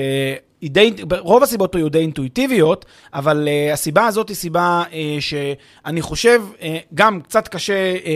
היא 0.65 0.71
די, 0.71 0.95
רוב 1.19 1.43
הסיבות 1.43 1.75
היו 1.75 1.89
די 1.89 1.99
אינטואיטיביות, 1.99 2.85
אבל 3.15 3.49
uh, 3.49 3.73
הסיבה 3.73 4.07
הזאת 4.07 4.29
היא 4.29 4.37
סיבה 4.37 4.83
uh, 4.91 4.95
שאני 5.21 6.03
חושב, 6.03 6.43
uh, 6.59 6.63
גם 6.95 7.21
קצת 7.21 7.49
קשה 7.49 7.95
uh, 7.95 8.07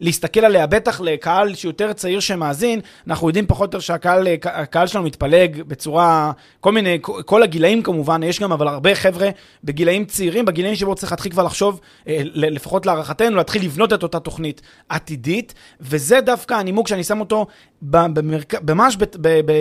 להסתכל 0.00 0.40
עליה, 0.40 0.66
בטח 0.66 1.00
לקהל 1.00 1.54
שיותר 1.54 1.92
צעיר 1.92 2.20
שמאזין, 2.20 2.80
אנחנו 3.06 3.28
יודעים 3.28 3.46
פחות 3.46 3.74
או 3.74 3.78
יותר 3.78 3.80
שהקהל 3.80 4.86
שלנו 4.86 5.04
מתפלג 5.04 5.62
בצורה, 5.62 6.32
כל 6.60 6.72
מיני, 6.72 6.98
כל 7.02 7.42
הגילאים 7.42 7.82
כמובן, 7.82 8.22
יש 8.22 8.40
גם 8.40 8.52
אבל 8.52 8.68
הרבה 8.68 8.94
חבר'ה 8.94 9.30
בגילאים 9.64 10.04
צעירים, 10.04 10.44
בגילאים 10.44 10.74
שבו 10.74 10.94
צריך 10.94 11.12
להתחיל 11.12 11.32
כבר 11.32 11.42
לחשוב, 11.42 11.80
uh, 12.04 12.08
לפחות 12.34 12.86
להערכתנו, 12.86 13.36
להתחיל 13.36 13.64
לבנות 13.64 13.92
את 13.92 14.02
אותה 14.02 14.20
תוכנית 14.20 14.62
עתידית, 14.88 15.54
וזה 15.80 16.20
דווקא 16.20 16.54
הנימוק 16.54 16.88
שאני 16.88 17.04
שם 17.04 17.20
אותו 17.20 17.46
במרק... 17.82 18.54
ממש 18.74 18.96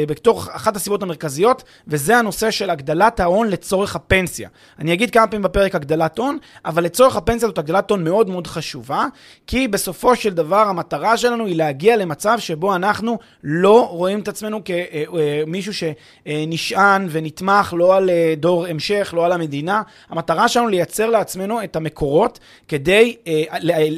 בתור 0.07 0.43
אחת 0.51 0.75
הסיבות 0.75 1.03
המרכזיות, 1.03 1.63
וזה 1.87 2.19
הנושא 2.27 2.51
של 2.51 2.69
הגדלת 2.69 3.19
ההון 3.19 3.47
לצורך 3.49 3.95
הפנסיה. 3.95 4.49
אני 4.79 4.93
אגיד 4.93 5.11
כמה 5.11 5.27
פעמים 5.27 5.43
בפרק 5.43 5.75
הגדלת 5.75 6.17
הון, 6.17 6.37
אבל 6.65 6.83
לצורך 6.83 7.15
הפנסיה 7.15 7.47
זאת 7.47 7.57
הגדלת 7.57 7.89
הון 7.89 8.03
מאוד 8.03 8.29
מאוד 8.29 8.47
חשובה, 8.47 9.05
כי 9.47 9.67
בסופו 9.67 10.15
של 10.15 10.33
דבר 10.33 10.57
המטרה 10.57 11.17
שלנו 11.17 11.45
היא 11.45 11.55
להגיע 11.55 11.97
למצב 11.97 12.39
שבו 12.39 12.75
אנחנו 12.75 13.19
לא 13.43 13.87
רואים 13.89 14.19
את 14.19 14.27
עצמנו 14.27 14.61
כמישהו 14.65 15.73
שנשען 15.73 17.07
ונתמך 17.09 17.73
לא 17.77 17.95
על 17.95 18.09
אה, 18.09 18.33
דור 18.37 18.65
המשך, 18.65 19.13
לא 19.17 19.25
על 19.25 19.31
המדינה. 19.31 19.81
המטרה 20.09 20.47
שלנו 20.47 20.67
לייצר 20.67 21.09
לעצמנו 21.09 21.63
את 21.63 21.75
המקורות 21.75 22.39
כדי, 22.67 23.15
אה, 23.27 23.43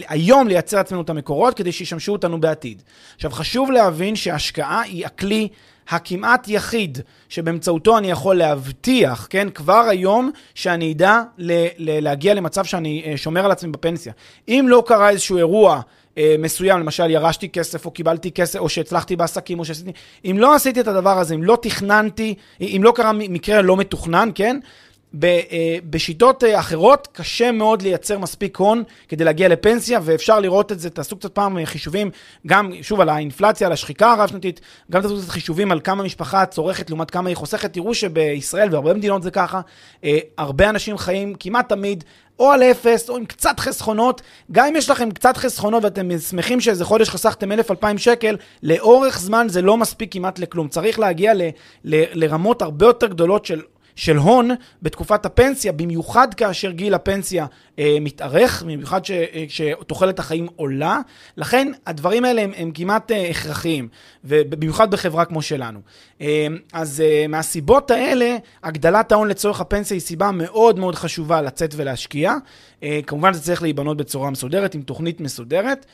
היום 0.08 0.48
לייצר 0.48 0.78
לעצמנו 0.78 1.02
את 1.02 1.10
המקורות 1.10 1.54
כדי 1.54 1.72
שישמשו 1.72 2.12
אותנו 2.12 2.42
בעתיד. 2.42 2.82
עכשיו 3.16 3.32
חשוב 3.32 3.72
להבין 3.72 4.16
שהשקעה 4.16 4.82
היא 4.82 5.06
הכלי 5.06 5.48
הכמעט 5.90 6.48
יחיד 6.48 6.98
שבאמצעותו 7.30 7.98
אני 7.98 8.12
יכול 8.12 8.36
להבטיח, 8.36 9.28
כן, 9.30 9.50
כבר 9.50 9.86
היום, 9.90 10.32
שאני 10.56 10.92
אדע 10.92 11.22
ל- 11.38 11.66
ל- 11.78 12.04
להגיע 12.04 12.34
למצב 12.34 12.66
שאני 12.66 13.04
uh, 13.06 13.18
שומר 13.18 13.46
על 13.46 13.52
עצמי 13.52 13.72
בפנסיה. 13.72 14.14
אם 14.48 14.66
לא 14.70 14.84
קרה 14.88 15.10
איזשהו 15.10 15.38
אירוע 15.38 15.82
uh, 15.82 16.20
מסוים, 16.40 16.80
למשל 16.80 17.10
ירשתי 17.10 17.50
כסף 17.50 17.86
או 17.86 17.92
קיבלתי 17.92 18.32
כסף 18.32 18.60
או 18.60 18.70
שהצלחתי 18.70 19.16
בעסקים 19.16 19.60
או 19.60 19.66
שעשיתי, 19.66 19.92
אם 20.26 20.36
לא 20.40 20.56
עשיתי 20.56 20.82
את 20.82 20.88
הדבר 20.88 21.20
הזה, 21.20 21.36
אם 21.36 21.44
לא 21.44 21.58
תכננתי, 21.62 22.36
אם 22.62 22.82
לא 22.84 22.92
קרה 22.96 23.12
מקרה 23.14 23.62
לא 23.62 23.78
מתוכנן, 23.78 24.30
כן, 24.36 24.60
אה, 24.64 24.68
בשיטות 25.90 26.44
אה, 26.44 26.60
אחרות 26.60 27.08
קשה 27.12 27.52
מאוד 27.52 27.82
לייצר 27.82 28.20
מספיק 28.20 28.58
הון 28.58 28.84
כדי 29.08 29.24
להגיע 29.24 29.48
לפנסיה, 29.48 30.00
ואפשר 30.04 30.40
לראות 30.40 30.72
את 30.72 30.80
זה, 30.80 30.90
תעשו 30.90 31.18
קצת 31.18 31.34
פעם 31.34 31.58
אה, 31.58 31.66
חישובים, 31.66 32.12
גם, 32.48 32.72
שוב, 32.82 33.02
על 33.02 33.10
האינפלציה, 33.10 33.68
על 33.68 33.74
השחיקה 33.74 34.12
הרב-שנתית, 34.12 34.62
גם 34.92 35.02
תעשו 35.02 35.18
קצת 35.18 35.30
חישובים 35.30 35.72
על 35.72 35.80
כמה 35.84 36.04
משפחה 36.04 36.46
צורכת 36.46 36.90
לעומת 36.90 37.12
כמה 37.12 37.30
היא 37.30 37.36
חוסכת. 37.36 37.74
תראו 37.74 37.94
שבישראל, 37.94 38.70
והרבה 38.72 38.94
מדינות 38.94 39.24
זה 39.24 39.32
ככה, 39.32 39.62
הרבה 40.38 40.70
אנשים 40.70 40.98
חיים 40.98 41.36
כמעט 41.40 41.70
תמיד 41.70 42.04
או 42.40 42.52
על 42.52 42.64
אפס, 42.64 43.10
או 43.10 43.18
עם 43.18 43.26
קצת 43.26 43.60
חסכונות. 43.60 44.22
גם 44.52 44.66
אם 44.66 44.76
יש 44.76 44.90
לכם 44.90 45.12
קצת 45.12 45.38
חסכונות 45.38 45.84
ואתם 45.84 46.20
שמחים 46.20 46.62
שאיזה 46.62 46.86
חודש 46.86 47.10
חסכתם 47.10 47.52
1,000-2,000 47.52 47.98
שקל, 47.98 48.38
לאורך 48.64 49.20
זמן 49.20 49.48
זה 49.50 49.62
לא 49.62 49.78
מספיק 49.78 50.14
כמעט 50.14 50.40
לכלום. 50.40 50.68
צריך 50.68 51.00
להגיע 51.00 51.34
ל, 51.34 51.42
ל, 51.84 52.04
לרמות 52.14 52.62
הרבה 52.62 52.86
יותר 52.86 53.08
גדולות 53.08 53.46
של 53.46 53.62
של 54.00 54.18
הון 54.18 54.50
בתקופת 54.82 55.26
הפנסיה, 55.26 55.72
במיוחד 55.72 56.34
כאשר 56.34 56.72
גיל 56.72 56.94
הפנסיה 56.94 57.46
אה, 57.80 57.98
מתארך, 58.02 58.64
במיוחד 58.64 59.02
אה, 59.10 59.46
שתוחלת 59.48 60.20
החיים 60.20 60.48
עולה. 60.56 61.00
לכן 61.38 61.72
הדברים 61.88 62.26
האלה 62.26 62.42
הם, 62.42 62.52
הם 62.58 62.72
כמעט 62.72 63.12
אה, 63.12 63.30
הכרחיים, 63.30 63.88
ובמיוחד 64.24 64.92
בחברה 64.92 65.26
כמו 65.26 65.42
שלנו. 65.42 65.80
אה, 66.22 66.48
אז 66.74 67.02
אה, 67.06 67.26
מהסיבות 67.30 67.92
האלה, 67.92 68.38
הגדלת 68.64 69.12
ההון 69.12 69.28
לצורך 69.28 69.62
הפנסיה 69.62 69.96
היא 69.96 70.02
סיבה 70.02 70.32
מאוד 70.32 70.80
מאוד 70.80 70.96
חשובה 70.96 71.42
לצאת 71.42 71.74
ולהשקיע. 71.76 72.34
אה, 72.84 73.00
כמובן 73.08 73.34
זה 73.34 73.42
צריך 73.42 73.62
להיבנות 73.62 73.98
בצורה 73.98 74.30
מסודרת, 74.30 74.76
עם 74.76 74.82
תוכנית 74.82 75.22
מסודרת. 75.22 75.86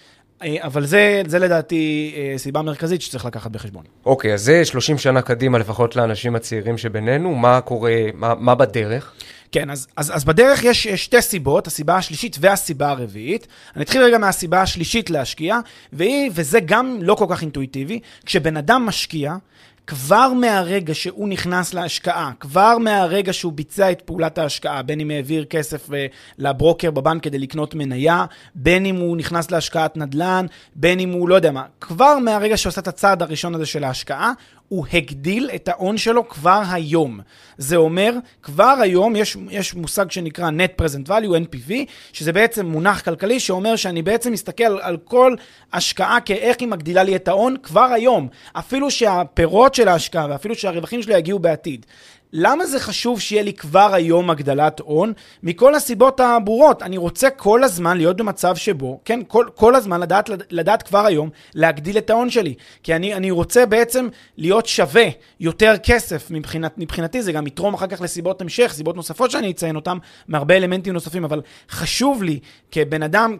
אה, 0.43 0.55
אבל 0.59 0.85
זה, 0.85 1.21
זה 1.27 1.39
לדעתי 1.39 2.13
אה, 2.17 2.37
סיבה 2.37 2.61
מרכזית 2.61 3.01
שצריך 3.01 3.25
לקחת 3.25 3.51
בחשבון. 3.51 3.83
אוקיי, 4.05 4.33
אז 4.33 4.41
זה 4.41 4.65
30 4.65 4.97
שנה 4.97 5.21
קדימה, 5.21 5.57
לפחות 5.57 5.95
לאנשים 5.95 6.35
הצעירים 6.35 6.77
שבינינו, 6.77 7.35
מה 7.35 7.61
קורה, 7.61 7.95
מה, 8.13 8.35
מה 8.35 8.55
בדרך? 8.55 9.13
כן, 9.51 9.69
אז, 9.69 9.87
אז, 9.97 10.15
אז 10.15 10.23
בדרך 10.23 10.63
יש 10.63 10.87
שתי 10.87 11.21
סיבות, 11.21 11.67
הסיבה 11.67 11.95
השלישית 11.95 12.37
והסיבה 12.39 12.89
הרביעית. 12.89 13.47
אני 13.75 13.83
אתחיל 13.83 14.03
רגע 14.03 14.17
מהסיבה 14.17 14.61
השלישית 14.61 15.09
להשקיע, 15.09 15.59
והיא, 15.93 16.31
וזה 16.33 16.59
גם 16.59 16.97
לא 17.01 17.15
כל 17.15 17.25
כך 17.29 17.41
אינטואיטיבי, 17.41 17.99
כשבן 18.25 18.57
אדם 18.57 18.85
משקיע, 18.85 19.35
כבר 19.87 20.33
מהרגע 20.33 20.93
שהוא 20.93 21.29
נכנס 21.29 21.73
להשקעה, 21.73 22.31
כבר 22.39 22.77
מהרגע 22.77 23.33
שהוא 23.33 23.53
ביצע 23.53 23.91
את 23.91 24.01
פעולת 24.01 24.37
ההשקעה, 24.37 24.81
בין 24.81 24.99
אם 24.99 25.11
העביר 25.11 25.45
כסף 25.45 25.93
אה, 25.93 26.05
לברוקר 26.37 26.91
בבנק 26.91 27.23
כדי 27.23 27.39
לקנות 27.39 27.75
מניה, 27.75 28.25
בין 28.55 28.85
אם 28.85 28.95
הוא 28.95 29.17
נכנס 29.17 29.51
להשקעת 29.51 29.97
נדל"ן, 29.97 30.45
בין 30.75 30.99
אם 30.99 31.11
הוא 31.11 31.29
לא 31.29 31.35
יודע 31.35 31.51
מה, 31.51 31.63
כבר 31.81 32.17
מהרגע 32.19 32.57
שהוא 32.57 32.69
עושה 32.69 32.81
את 32.81 32.87
הצעד 32.87 33.21
הראשון 33.21 33.55
הזה 33.55 33.65
של 33.65 33.83
ההשקעה, 33.83 34.31
הוא 34.67 34.85
הגדיל 34.93 35.49
את 35.55 35.67
ההון 35.67 35.97
שלו 35.97 36.29
כבר 36.29 36.61
היום. 36.71 37.19
זה 37.57 37.75
אומר, 37.75 38.13
כבר 38.41 38.75
היום 38.81 39.15
יש, 39.15 39.37
יש 39.49 39.73
מושג 39.73 40.11
שנקרא 40.11 40.49
Net 40.49 40.81
Present 40.81 41.07
Value, 41.07 41.53
NPV, 41.53 41.71
שזה 42.13 42.33
בעצם 42.33 42.65
מונח 42.65 43.01
כלכלי 43.01 43.39
שאומר 43.39 43.75
שאני 43.75 44.01
בעצם 44.01 44.31
מסתכל 44.31 44.63
על, 44.63 44.79
על 44.81 44.97
כל 44.97 45.35
השקעה 45.73 46.21
כאיך 46.21 46.57
היא 46.59 46.67
מגדילה 46.67 47.03
לי 47.03 47.15
את 47.15 47.27
ההון 47.27 47.55
כבר 47.63 47.89
היום. 47.93 48.27
אפילו 48.53 48.91
שהפירות 48.91 49.75
של 49.75 49.87
ההשקעה 49.87 50.27
ואפילו 50.29 50.55
שהרווחים 50.55 51.01
שלי 51.03 51.17
יגיעו 51.17 51.39
בעתיד. 51.39 51.85
למה 52.37 52.65
זה 52.65 52.79
חשוב 52.79 53.19
שיהיה 53.19 53.43
לי 53.43 53.53
כבר 53.53 53.93
היום 53.93 54.29
הגדלת 54.29 54.79
הון? 54.79 55.13
מכל 55.43 55.75
הסיבות 55.75 56.19
הברורות. 56.19 56.83
אני 56.83 56.97
רוצה 56.97 57.29
כל 57.29 57.63
הזמן 57.63 57.97
להיות 57.97 58.17
במצב 58.17 58.55
שבו, 58.55 58.99
כן, 59.05 59.19
כל, 59.27 59.45
כל 59.55 59.75
הזמן 59.75 60.01
לדעת, 60.01 60.29
לדעת 60.49 60.83
כבר 60.83 61.05
היום 61.05 61.29
להגדיל 61.53 61.97
את 61.97 62.09
ההון 62.09 62.29
שלי. 62.29 62.53
כי 62.83 62.95
אני, 62.95 63.13
אני 63.13 63.31
רוצה 63.31 63.65
בעצם 63.65 64.07
להיות 64.37 64.65
שווה 64.65 65.05
יותר 65.39 65.73
כסף 65.83 66.31
מבחינת, 66.31 66.77
מבחינתי, 66.77 67.21
זה 67.21 67.31
גם 67.31 67.47
יתרום 67.47 67.73
אחר 67.73 67.87
כך 67.87 68.01
לסיבות 68.01 68.41
המשך, 68.41 68.71
סיבות 68.73 68.95
נוספות 68.95 69.31
שאני 69.31 69.51
אציין 69.51 69.75
אותן, 69.75 69.97
מהרבה 70.27 70.57
אלמנטים 70.57 70.93
נוספים, 70.93 71.23
אבל 71.23 71.41
חשוב 71.69 72.23
לי 72.23 72.39
כבן 72.71 73.03
אדם, 73.03 73.37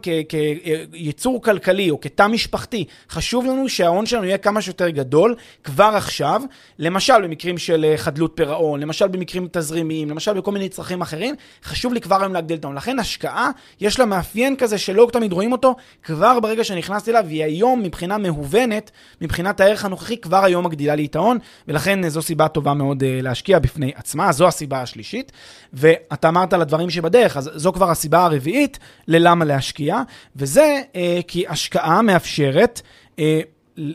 כיצור 0.92 1.42
כלכלי 1.42 1.90
או 1.90 2.00
כתא 2.00 2.26
משפחתי, 2.26 2.84
חשוב 3.10 3.46
לנו 3.46 3.68
שההון 3.68 4.06
שלנו 4.06 4.24
יהיה 4.24 4.38
כמה 4.38 4.62
שיותר 4.62 4.88
גדול 4.88 5.34
כבר 5.64 5.92
עכשיו, 5.96 6.42
למשל 6.78 7.22
במקרים 7.22 7.58
של 7.58 7.84
אה, 7.84 7.96
חדלות 7.96 8.32
פירעון, 8.34 8.85
למשל 8.86 9.08
במקרים 9.08 9.48
תזרימיים, 9.52 10.10
למשל 10.10 10.32
בכל 10.32 10.52
מיני 10.52 10.68
צרכים 10.68 11.00
אחרים, 11.00 11.34
חשוב 11.64 11.92
לי 11.92 12.00
כבר 12.00 12.22
היום 12.22 12.32
להגדיל 12.32 12.58
את 12.58 12.64
ההון. 12.64 12.76
לכן 12.76 12.98
השקעה, 12.98 13.50
יש 13.80 13.98
לה 13.98 14.04
מאפיין 14.04 14.56
כזה 14.56 14.78
שלא 14.78 15.08
תמיד 15.12 15.32
רואים 15.32 15.52
אותו, 15.52 15.76
כבר 16.02 16.40
ברגע 16.40 16.64
שנכנסתי 16.64 17.10
אליו, 17.10 17.24
והיא 17.26 17.44
היום 17.44 17.82
מבחינה 17.82 18.18
מהוונת, 18.18 18.90
מבחינת 19.20 19.60
הערך 19.60 19.84
הנוכחי, 19.84 20.16
כבר 20.16 20.44
היום 20.44 20.66
מגדילה 20.66 20.94
לי 20.94 21.06
את 21.06 21.16
ההון, 21.16 21.38
ולכן 21.68 22.04
אה, 22.04 22.10
זו 22.10 22.22
סיבה 22.22 22.48
טובה 22.48 22.74
מאוד 22.74 23.02
uh, 23.02 23.06
להשקיע 23.22 23.58
בפני 23.58 23.92
עצמה, 23.94 24.32
זו 24.32 24.48
הסיבה 24.48 24.82
השלישית. 24.82 25.32
ואתה 25.72 26.28
אמרת 26.28 26.52
על 26.52 26.62
הדברים 26.62 26.90
שבדרך, 26.90 27.36
אז 27.36 27.50
זו 27.54 27.72
כבר 27.72 27.90
הסיבה 27.90 28.24
הרביעית 28.24 28.78
ללמה 29.08 29.44
להשקיע, 29.44 30.02
וזה 30.36 30.80
uh, 30.92 30.96
כי 31.28 31.44
השקעה 31.48 32.02
מאפשרת 32.02 32.80
uh, 33.16 33.20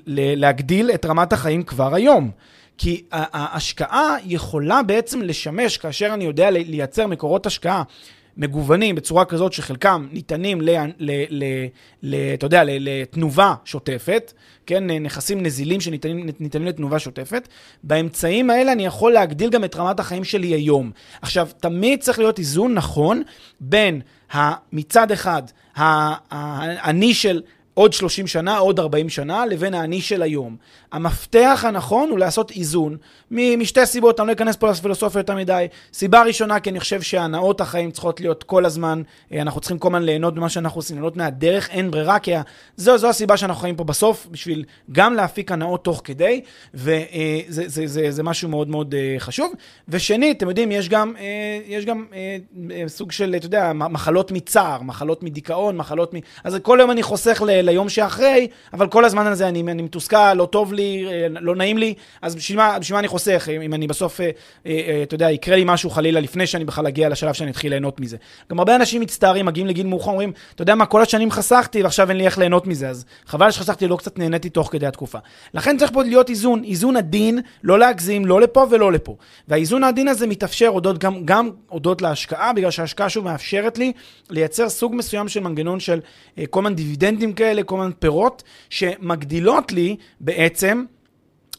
להגדיל 0.08 0.92
את 0.92 1.06
רמת 1.06 1.34
החיים 1.34 1.64
כבר 1.64 1.96
היום. 1.96 2.32
כי 2.84 3.04
ההשקעה 3.12 4.16
יכולה 4.26 4.84
בעצם 4.84 5.22
לשמש, 5.22 5.78
כאשר 5.78 6.14
אני 6.14 6.24
יודע 6.24 6.52
לייצר 6.52 7.08
מקורות 7.08 7.46
השקעה 7.46 7.84
מגוונים 8.38 8.96
בצורה 8.96 9.26
כזאת 9.26 9.54
שחלקם 9.54 10.08
ניתנים, 10.12 10.62
ל, 10.62 10.70
ל, 11.00 11.12
ל, 11.30 11.44
ל, 12.04 12.16
אתה 12.34 12.46
יודע, 12.46 12.64
לתנובה 12.66 13.54
שוטפת, 13.66 14.34
כן, 14.66 14.92
נכסים 14.92 15.44
נזילים 15.44 15.82
שניתנים 15.82 16.66
לתנובה 16.66 17.00
שוטפת, 17.00 17.48
באמצעים 17.84 18.50
האלה 18.50 18.72
אני 18.72 18.86
יכול 18.86 19.12
להגדיל 19.12 19.50
גם 19.50 19.64
את 19.64 19.76
רמת 19.76 20.00
החיים 20.00 20.24
שלי 20.24 20.48
היום. 20.48 20.92
עכשיו, 21.22 21.48
תמיד 21.60 22.00
צריך 22.00 22.20
להיות 22.20 22.40
איזון 22.40 22.74
נכון 22.74 23.24
בין 23.60 24.02
מצד 24.72 25.12
אחד, 25.12 25.44
האני 25.76 27.14
של... 27.14 27.42
עוד 27.82 27.94
30 27.94 28.28
שנה, 28.28 28.58
עוד 28.58 28.80
40 28.80 29.10
שנה, 29.10 29.46
לבין 29.46 29.74
האני 29.74 30.02
של 30.02 30.22
היום. 30.22 30.56
המפתח 30.92 31.64
הנכון 31.68 32.10
הוא 32.10 32.20
לעשות 32.20 32.52
איזון, 32.52 32.98
משתי 33.32 33.86
סיבות, 33.86 34.20
אני 34.20 34.28
לא 34.28 34.34
אכנס 34.34 34.56
פה 34.56 34.72
לפילוסופיה 34.72 35.20
יותר 35.20 35.36
מדי. 35.36 35.68
סיבה 35.94 36.24
ראשונה, 36.24 36.60
כי 36.60 36.70
אני 36.70 36.80
חושב 36.80 37.02
שהנאות 37.02 37.62
החיים 37.62 37.92
צריכות 37.92 38.20
להיות 38.20 38.44
כל 38.44 38.66
הזמן, 38.66 39.02
אה, 39.34 39.42
אנחנו 39.42 39.62
צריכים 39.62 39.80
כל 39.80 39.88
הזמן 39.88 40.04
ליהנות 40.04 40.36
ממה 40.36 40.50
שאנחנו 40.50 40.80
עושים, 40.80 40.96
ליהנות 40.96 41.18
מהדרך, 41.18 41.70
אין 41.70 41.92
ברירה, 41.92 42.20
כי 42.20 42.32
זו, 42.78 42.98
זו 42.98 43.10
הסיבה 43.10 43.38
שאנחנו 43.38 43.62
חיים 43.62 43.76
פה 43.76 43.84
בסוף, 43.84 44.28
בשביל 44.32 44.64
גם 44.92 45.14
להפיק 45.14 45.52
הנאות 45.52 45.84
תוך 45.84 46.02
כדי, 46.04 46.42
וזה 46.74 47.06
זה, 47.48 47.64
זה, 47.68 47.88
זה, 47.88 48.12
זה 48.12 48.24
משהו 48.24 48.50
מאוד 48.50 48.70
מאוד 48.70 48.96
חשוב. 49.20 49.54
ושנית, 49.88 50.38
אתם 50.38 50.50
יודעים, 50.50 50.72
יש 50.72 50.90
גם, 50.90 51.14
יש 51.68 51.86
גם 51.86 52.06
סוג 52.88 53.12
של, 53.12 53.36
אתה 53.36 53.46
יודע, 53.46 53.72
מחלות 53.74 54.32
מצער, 54.32 54.82
מחלות 54.82 55.24
מדיכאון, 55.24 55.78
מחלות 55.78 56.14
מ... 56.14 56.18
אז 56.44 56.58
כל 56.62 56.80
היום 56.80 56.92
אני 56.92 57.04
חוסך 57.04 57.44
ל, 57.48 57.71
ליום 57.72 57.90
שאחרי, 57.90 58.48
אבל 58.74 58.88
כל 58.88 59.06
הזמן 59.06 59.28
הזה 59.28 59.48
אני, 59.48 59.62
אני 59.62 59.82
מתוסכל, 59.82 60.34
לא 60.34 60.46
טוב 60.46 60.74
לי, 60.74 61.06
אה, 61.08 61.28
לא 61.30 61.56
נעים 61.56 61.78
לי, 61.78 61.94
אז 62.22 62.36
בשביל 62.36 62.58
מה, 62.58 62.80
בשביל 62.80 62.96
מה 62.96 63.00
אני 63.00 63.08
חוסך? 63.08 63.50
אם 63.66 63.74
אני 63.74 63.88
בסוף, 63.88 64.22
אה, 64.22 64.30
אה, 64.66 65.00
אתה 65.04 65.16
יודע, 65.16 65.32
יקרה 65.32 65.56
לי 65.56 65.64
משהו 65.66 65.90
חלילה 65.90 66.20
לפני 66.20 66.48
שאני 66.48 66.66
בכלל 66.66 66.88
אגיע 66.88 67.10
לשלב 67.10 67.34
שאני 67.34 67.52
אתחיל 67.52 67.70
ליהנות 67.70 68.00
מזה. 68.00 68.18
גם 68.52 68.60
הרבה 68.60 68.76
אנשים 68.76 69.02
מצטערים, 69.02 69.46
מגיעים 69.46 69.68
לגיל 69.68 69.88
מאוחר, 69.88 70.12
אומרים, 70.12 70.32
אתה 70.56 70.62
יודע 70.62 70.76
מה, 70.76 70.86
כל 70.86 71.02
השנים 71.02 71.32
חסכתי 71.32 71.84
ועכשיו 71.84 72.10
אין 72.10 72.18
לי 72.18 72.26
איך 72.26 72.38
ליהנות 72.38 72.68
מזה, 72.68 72.90
אז 72.90 73.06
חבל 73.26 73.52
שחסכתי, 73.52 73.88
לא 73.88 73.96
קצת 73.96 74.20
נהניתי 74.20 74.50
תוך 74.50 74.70
כדי 74.72 74.88
התקופה. 74.88 75.18
לכן 75.54 75.78
צריך 75.78 75.92
פה 75.92 76.04
להיות 76.04 76.30
איזון, 76.30 76.64
איזון 76.64 76.98
עדין, 76.98 77.40
לא 77.64 77.80
להגזים, 77.80 78.26
לא 78.26 78.42
לפה 78.42 78.66
ולא 78.72 78.92
לפה. 78.92 79.16
והאיזון 79.48 79.84
העדין 79.84 80.08
הזה 80.08 80.28
מתאפשר 80.28 80.68
הודות 80.68 80.98
גם, 80.98 81.26
גם 81.26 81.50
הודות 81.68 82.02
להשקעה, 82.02 82.54
בגלל 82.54 82.72
שההשקעה 82.72 83.10
שוב 83.10 83.26
מאפשרת 83.26 83.78
לי 83.78 83.92
לייצר 84.30 84.70
סוג 84.70 84.96
מסוים 84.96 85.28
של 85.28 85.40
מנגנון 85.40 85.80
של 85.80 86.00
כל 86.50 86.62
מיני 86.62 86.76
דיווידנדים 86.76 87.34
כאלה, 87.34 87.51
כל 87.66 87.78
מיני 87.78 87.94
פירות, 88.00 88.44
שמגדילות 88.70 89.72
לי 89.72 89.96
בעצם 90.20 90.84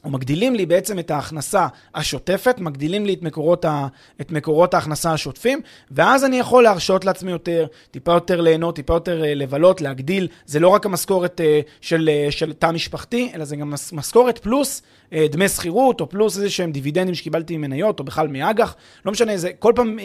או 0.04 0.10
מגדילים 0.10 0.54
לי 0.54 0.66
בעצם 0.66 0.98
את 0.98 1.10
ההכנסה 1.10 1.66
השוטפת, 1.94 2.58
מגדילים 2.58 3.06
לי 3.06 3.14
את 3.14 3.22
מקורות, 3.22 3.64
ה, 3.64 3.86
את 4.20 4.30
מקורות 4.30 4.74
ההכנסה 4.74 5.12
השוטפים, 5.12 5.60
ואז 5.90 6.24
אני 6.24 6.36
יכול 6.38 6.62
להרשות 6.62 7.04
לעצמי 7.04 7.30
יותר, 7.30 7.66
טיפה 7.90 8.12
יותר 8.12 8.40
ליהנות, 8.40 8.76
טיפה 8.76 8.94
יותר 8.94 9.24
אה, 9.24 9.34
לבלות, 9.34 9.80
להגדיל. 9.80 10.28
זה 10.46 10.60
לא 10.60 10.68
רק 10.68 10.86
המשכורת 10.86 11.40
אה, 11.40 11.60
של, 11.80 12.10
אה, 12.12 12.30
של 12.30 12.52
תא 12.52 12.70
משפחתי, 12.70 13.30
אלא 13.34 13.44
זה 13.44 13.56
גם 13.56 13.74
משכורת 13.92 14.38
פלוס 14.38 14.82
דמי 15.30 15.48
שכירות, 15.48 16.00
או 16.00 16.08
פלוס 16.08 16.36
איזה 16.36 16.50
שהם 16.50 16.72
דיווידנדים 16.72 17.14
שקיבלתי 17.14 17.56
ממניות, 17.56 18.00
או 18.00 18.04
בכלל 18.04 18.28
מאג"ח, 18.28 18.74
לא 19.04 19.12
משנה, 19.12 19.36
זה 19.36 19.50
כל 19.58 19.72
פעם 19.76 19.98
אה, 19.98 20.04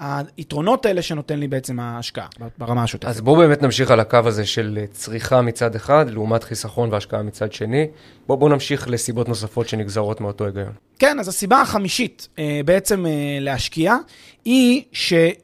אה, 0.00 0.22
היתרונות 0.36 0.86
האלה 0.86 1.02
שנותן 1.02 1.38
לי 1.38 1.48
בעצם 1.48 1.80
ההשקעה 1.80 2.26
ברמה 2.58 2.82
השוטפת. 2.82 3.08
אז 3.08 3.20
בואו 3.20 3.36
באמת 3.36 3.62
נמשיך 3.62 3.90
על 3.90 4.00
הקו 4.00 4.18
הזה 4.24 4.46
של 4.46 4.78
צריכה 4.90 5.42
מצד 5.42 5.74
אחד, 5.74 6.06
לעומת 6.10 6.44
חיסכון 6.44 6.88
והשקעה 6.92 7.22
מצד 7.22 7.52
שני. 7.52 7.86
בואו 8.26 8.38
בוא 8.38 8.48
נמשיך 8.48 8.88
לסיבות 8.88 9.28
נוספות 9.28 9.68
שנגזרות 9.68 10.20
מאותו 10.20 10.44
היגיון. 10.44 10.72
כן, 10.98 11.18
אז 11.18 11.28
הסיבה 11.28 11.60
החמישית 11.60 12.28
אה, 12.38 12.60
בעצם 12.64 13.06
אה, 13.06 13.10
להשקיע, 13.40 13.96
היא 14.44 14.82
שהיא 14.92 15.34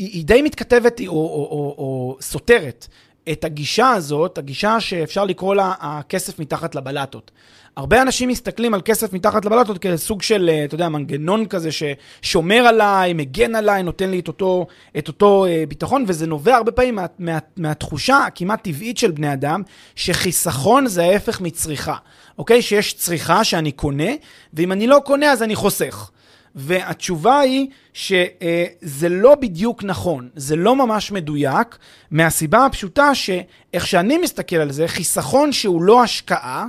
אה, 0.00 0.22
די 0.24 0.42
מתכתבת 0.42 1.00
או, 1.00 1.06
או, 1.06 1.16
או, 1.16 1.74
או 1.78 2.16
סותרת 2.20 2.86
את 3.32 3.44
הגישה 3.44 3.90
הזאת, 3.90 4.38
הגישה 4.38 4.80
שאפשר 4.80 5.24
לקרוא 5.24 5.54
לה 5.54 5.74
הכסף 5.80 6.38
מתחת 6.38 6.74
לבלטות. 6.74 7.30
הרבה 7.76 8.02
אנשים 8.02 8.28
מסתכלים 8.28 8.74
על 8.74 8.80
כסף 8.84 9.12
מתחת 9.12 9.44
לבלטות 9.44 9.78
כסוג 9.78 10.22
של, 10.22 10.50
אתה 10.64 10.74
יודע, 10.74 10.88
מנגנון 10.88 11.46
כזה 11.46 11.68
ששומר 11.72 12.56
עליי, 12.56 13.12
מגן 13.12 13.54
עליי, 13.54 13.82
נותן 13.82 14.10
לי 14.10 14.20
את 14.20 14.28
אותו, 14.28 14.66
את 14.98 15.08
אותו 15.08 15.46
אה, 15.46 15.64
ביטחון, 15.68 16.04
וזה 16.06 16.26
נובע 16.26 16.56
הרבה 16.56 16.72
פעמים 16.72 16.94
מה, 16.94 17.06
מה, 17.18 17.38
מהתחושה 17.56 18.18
הכמעט 18.18 18.64
טבעית 18.64 18.98
של 18.98 19.10
בני 19.10 19.32
אדם, 19.32 19.62
שחיסכון 19.94 20.86
זה 20.86 21.04
ההפך 21.04 21.40
מצריכה, 21.40 21.96
אוקיי? 22.38 22.62
שיש 22.62 22.94
צריכה 22.94 23.44
שאני 23.44 23.72
קונה, 23.72 24.10
ואם 24.54 24.72
אני 24.72 24.86
לא 24.86 25.02
קונה 25.04 25.32
אז 25.32 25.42
אני 25.42 25.54
חוסך. 25.54 26.10
והתשובה 26.54 27.38
היא 27.38 27.68
שזה 27.92 29.08
לא 29.10 29.34
בדיוק 29.34 29.84
נכון, 29.84 30.28
זה 30.36 30.56
לא 30.56 30.76
ממש 30.76 31.12
מדויק, 31.12 31.78
מהסיבה 32.10 32.66
הפשוטה 32.66 33.14
שאיך 33.14 33.86
שאני 33.86 34.18
מסתכל 34.18 34.56
על 34.56 34.72
זה, 34.72 34.88
חיסכון 34.88 35.52
שהוא 35.52 35.82
לא 35.82 36.02
השקעה, 36.02 36.66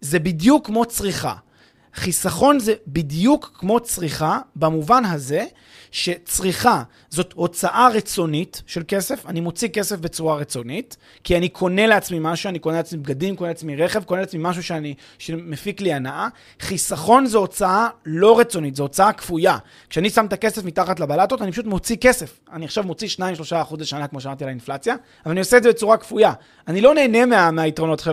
זה 0.00 0.18
בדיוק 0.18 0.66
כמו 0.66 0.84
צריכה. 0.84 1.34
חיסכון 1.94 2.58
זה 2.58 2.74
בדיוק 2.86 3.56
כמו 3.58 3.80
צריכה, 3.80 4.38
במובן 4.56 5.04
הזה 5.04 5.44
שצריכה 5.90 6.82
זאת 7.10 7.32
הוצאה 7.32 7.88
רצונית 7.94 8.62
של 8.66 8.82
כסף, 8.88 9.26
אני 9.26 9.40
מוציא 9.40 9.68
כסף 9.68 9.98
בצורה 9.98 10.36
רצונית, 10.36 10.96
כי 11.24 11.36
אני 11.36 11.48
קונה 11.48 11.86
לעצמי 11.86 12.18
משהו, 12.20 12.48
אני 12.48 12.58
קונה 12.58 12.76
לעצמי 12.76 12.98
בגדים, 12.98 13.36
קונה 13.36 13.50
לעצמי 13.50 13.76
רכב, 13.76 14.04
קונה 14.04 14.20
לעצמי 14.20 14.40
משהו 14.42 14.62
שאני, 14.62 14.94
שמפיק 15.18 15.80
לי 15.80 15.92
הנאה. 15.92 16.28
חיסכון 16.60 17.26
זו 17.26 17.38
הוצאה 17.38 17.88
לא 18.06 18.38
רצונית, 18.38 18.76
זו 18.76 18.82
הוצאה 18.82 19.12
כפויה. 19.12 19.58
כשאני 19.90 20.10
שם 20.10 20.26
את 20.26 20.32
הכסף 20.32 20.64
מתחת 20.64 21.00
לבלטות, 21.00 21.42
אני 21.42 21.52
פשוט 21.52 21.66
מוציא 21.66 21.96
כסף. 21.96 22.40
אני 22.52 22.64
עכשיו 22.64 22.84
מוציא 22.84 23.08
2-3% 23.50 23.76
לשנה, 23.78 24.08
כמו 24.08 24.20
שאמרתי 24.20 24.44
על 24.44 24.48
האינפלציה, 24.48 24.94
אבל 25.24 25.30
אני 25.30 25.40
עושה 25.40 25.56
את 25.56 25.62
זה 25.62 25.68
בצורה 25.68 25.96
כפויה. 25.96 26.32
אני 26.68 26.80
לא 26.80 26.94
נהנה 26.94 27.26
מה, 27.26 27.50
מהיתרונות. 27.50 28.08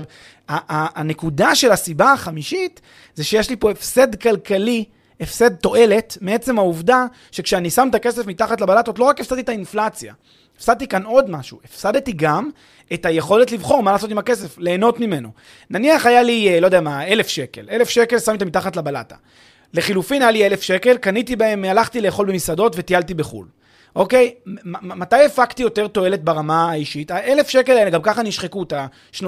הנקודה 0.47 1.55
של 1.55 1.71
הסיבה 1.71 2.13
החמישית, 2.13 2.81
זה 3.15 3.23
שיש 3.23 3.49
לי 3.49 3.55
פה 3.55 3.71
הפסד 3.71 4.15
כלכלי 4.15 4.85
הפסד 5.19 5.55
תועלת 5.55 6.17
מעצם 6.21 6.59
העובדה 6.59 7.05
שכשאני 7.31 7.69
שם 7.69 7.87
את 7.89 7.95
הכסף 7.95 8.27
מתחת 8.27 8.61
לבלטות, 8.61 8.99
לא 8.99 9.03
רק 9.03 9.19
הפסדתי 9.19 9.41
את 9.41 9.49
האינפלציה, 9.49 10.13
הפסדתי 10.55 10.87
כאן 10.87 11.03
עוד 11.03 11.29
משהו, 11.29 11.59
הפסדתי 11.65 12.11
גם 12.11 12.49
את 12.93 13.05
היכולת 13.05 13.51
לבחור 13.51 13.83
מה 13.83 13.91
לעשות 13.91 14.11
עם 14.11 14.17
הכסף, 14.17 14.57
ליהנות 14.57 14.99
ממנו. 14.99 15.29
נניח 15.69 16.05
היה 16.05 16.23
לי, 16.23 16.49
אה, 16.49 16.59
לא 16.59 16.65
יודע 16.65 16.81
מה, 16.81 17.07
אלף 17.07 17.27
שקל, 17.27 17.67
אלף 17.71 17.89
שקל 17.89 18.19
שמתי 18.19 18.45
מתחת 18.45 18.75
לבלטה. 18.75 19.15
לחילופין 19.73 20.21
היה 20.21 20.31
לי 20.31 20.45
אלף 20.45 20.61
שקל, 20.61 20.97
קניתי 20.97 21.35
בהם, 21.35 21.65
הלכתי 21.65 22.01
לאכול 22.01 22.27
במסעדות 22.27 22.75
וטיילתי 22.77 23.13
בחו"ל. 23.13 23.45
אוקיי? 23.95 24.33
מתי 24.81 25.25
הפקתי 25.25 25.63
יותר 25.63 25.87
תועלת 25.87 26.23
ברמה 26.23 26.71
האישית? 26.71 27.11
האלף 27.11 27.49
שקל 27.49 27.77
האלה 27.77 27.89
גם 27.89 28.01
ככה 28.01 28.23
נשחקו 28.23 28.63
את 28.63 28.73
ה-2-3 28.73 29.25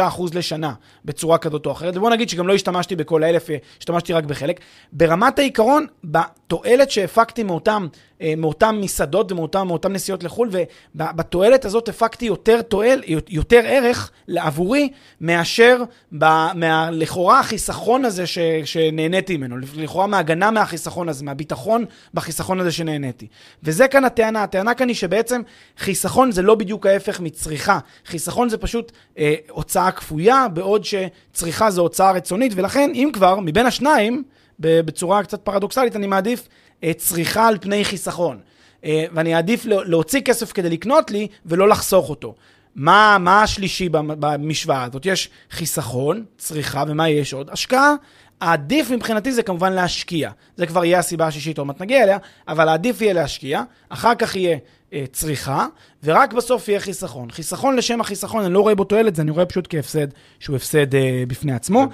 אחוז 0.00 0.34
לשנה 0.34 0.72
בצורה 1.04 1.38
כזאת 1.38 1.66
או 1.66 1.72
אחרת. 1.72 1.96
ובוא 1.96 2.10
נגיד 2.10 2.28
שגם 2.28 2.48
לא 2.48 2.54
השתמשתי 2.54 2.96
בכל 2.96 3.22
האלף, 3.22 3.46
השתמשתי 3.78 4.12
רק 4.12 4.24
בחלק. 4.24 4.60
ברמת 4.92 5.38
העיקרון, 5.38 5.86
בתועלת 6.04 6.90
שהפקתי 6.90 7.42
מאותם 7.42 7.86
אה, 8.22 8.34
מאותן 8.36 8.76
מסעדות 8.80 9.32
ומאותן 9.32 9.92
נסיעות 9.92 10.24
לחו"ל, 10.24 10.50
ובתועלת 10.94 11.64
הזאת 11.64 11.88
הפקתי 11.88 12.24
יותר 12.24 12.62
תועל, 12.62 13.02
יותר 13.28 13.60
ערך 13.64 14.10
עבורי, 14.36 14.88
מאשר 15.20 15.82
ב, 16.18 16.24
מה, 16.54 16.90
לכאורה 16.92 17.40
החיסכון 17.40 18.04
הזה 18.04 18.26
ש, 18.26 18.38
שנהניתי 18.64 19.36
ממנו, 19.36 19.56
לכאורה 19.76 20.06
מהגנה 20.06 20.50
מהחיסכון 20.50 21.08
הזה, 21.08 21.24
מהביטחון 21.24 21.84
בחיסכון 22.14 22.60
הזה 22.60 22.72
שנהניתי. 22.72 23.26
וזה 23.62 23.88
כאן 23.88 24.01
הטענה, 24.04 24.42
הטענה 24.42 24.74
כאן 24.74 24.88
היא 24.88 24.96
שבעצם 24.96 25.42
חיסכון 25.78 26.32
זה 26.32 26.42
לא 26.42 26.54
בדיוק 26.54 26.86
ההפך 26.86 27.20
מצריכה, 27.20 27.78
חיסכון 28.06 28.48
זה 28.48 28.58
פשוט 28.58 28.92
אה, 29.18 29.34
הוצאה 29.48 29.90
כפויה, 29.90 30.48
בעוד 30.48 30.84
שצריכה 30.84 31.70
זה 31.70 31.80
הוצאה 31.80 32.12
רצונית, 32.12 32.52
ולכן 32.56 32.90
אם 32.94 33.10
כבר, 33.12 33.40
מבין 33.40 33.66
השניים, 33.66 34.22
בצורה 34.58 35.22
קצת 35.22 35.40
פרדוקסלית, 35.40 35.96
אני 35.96 36.06
מעדיף 36.06 36.48
אה, 36.84 36.92
צריכה 36.96 37.48
על 37.48 37.58
פני 37.60 37.84
חיסכון. 37.84 38.38
אה, 38.84 39.04
ואני 39.12 39.34
אעדיף 39.34 39.66
להוציא 39.66 40.20
כסף 40.20 40.52
כדי 40.52 40.70
לקנות 40.70 41.10
לי 41.10 41.28
ולא 41.46 41.68
לחסוך 41.68 42.10
אותו. 42.10 42.34
מה, 42.74 43.16
מה 43.20 43.42
השלישי 43.42 43.88
במשוואה 43.88 44.84
הזאת? 44.84 45.06
יש 45.06 45.30
חיסכון, 45.50 46.24
צריכה, 46.38 46.84
ומה 46.88 47.08
יש 47.08 47.32
עוד? 47.32 47.50
השקעה. 47.50 47.94
העדיף 48.42 48.90
מבחינתי 48.90 49.32
זה 49.32 49.42
כמובן 49.42 49.72
להשקיע. 49.72 50.30
זה 50.56 50.66
כבר 50.66 50.84
יהיה 50.84 50.98
הסיבה 50.98 51.26
השישית, 51.26 51.58
עוד 51.58 51.66
מעט 51.66 51.80
נגיע 51.80 52.02
אליה, 52.02 52.18
אבל 52.48 52.68
העדיף 52.68 53.00
יהיה 53.00 53.12
להשקיע, 53.12 53.62
אחר 53.88 54.14
כך 54.14 54.36
יהיה 54.36 54.58
אה, 54.92 55.04
צריכה, 55.12 55.66
ורק 56.04 56.32
בסוף 56.32 56.68
יהיה 56.68 56.80
חיסכון. 56.80 57.30
חיסכון 57.30 57.76
לשם 57.76 58.00
החיסכון, 58.00 58.44
אני 58.44 58.54
לא 58.54 58.60
רואה 58.60 58.74
בו 58.74 58.84
תועלת, 58.84 59.16
זה 59.16 59.22
אני 59.22 59.30
רואה 59.30 59.46
פשוט 59.46 59.66
כהפסד 59.70 60.06
שהוא 60.40 60.56
הפסד 60.56 60.94
אה, 60.94 61.24
בפני 61.28 61.52
עצמו. 61.52 61.86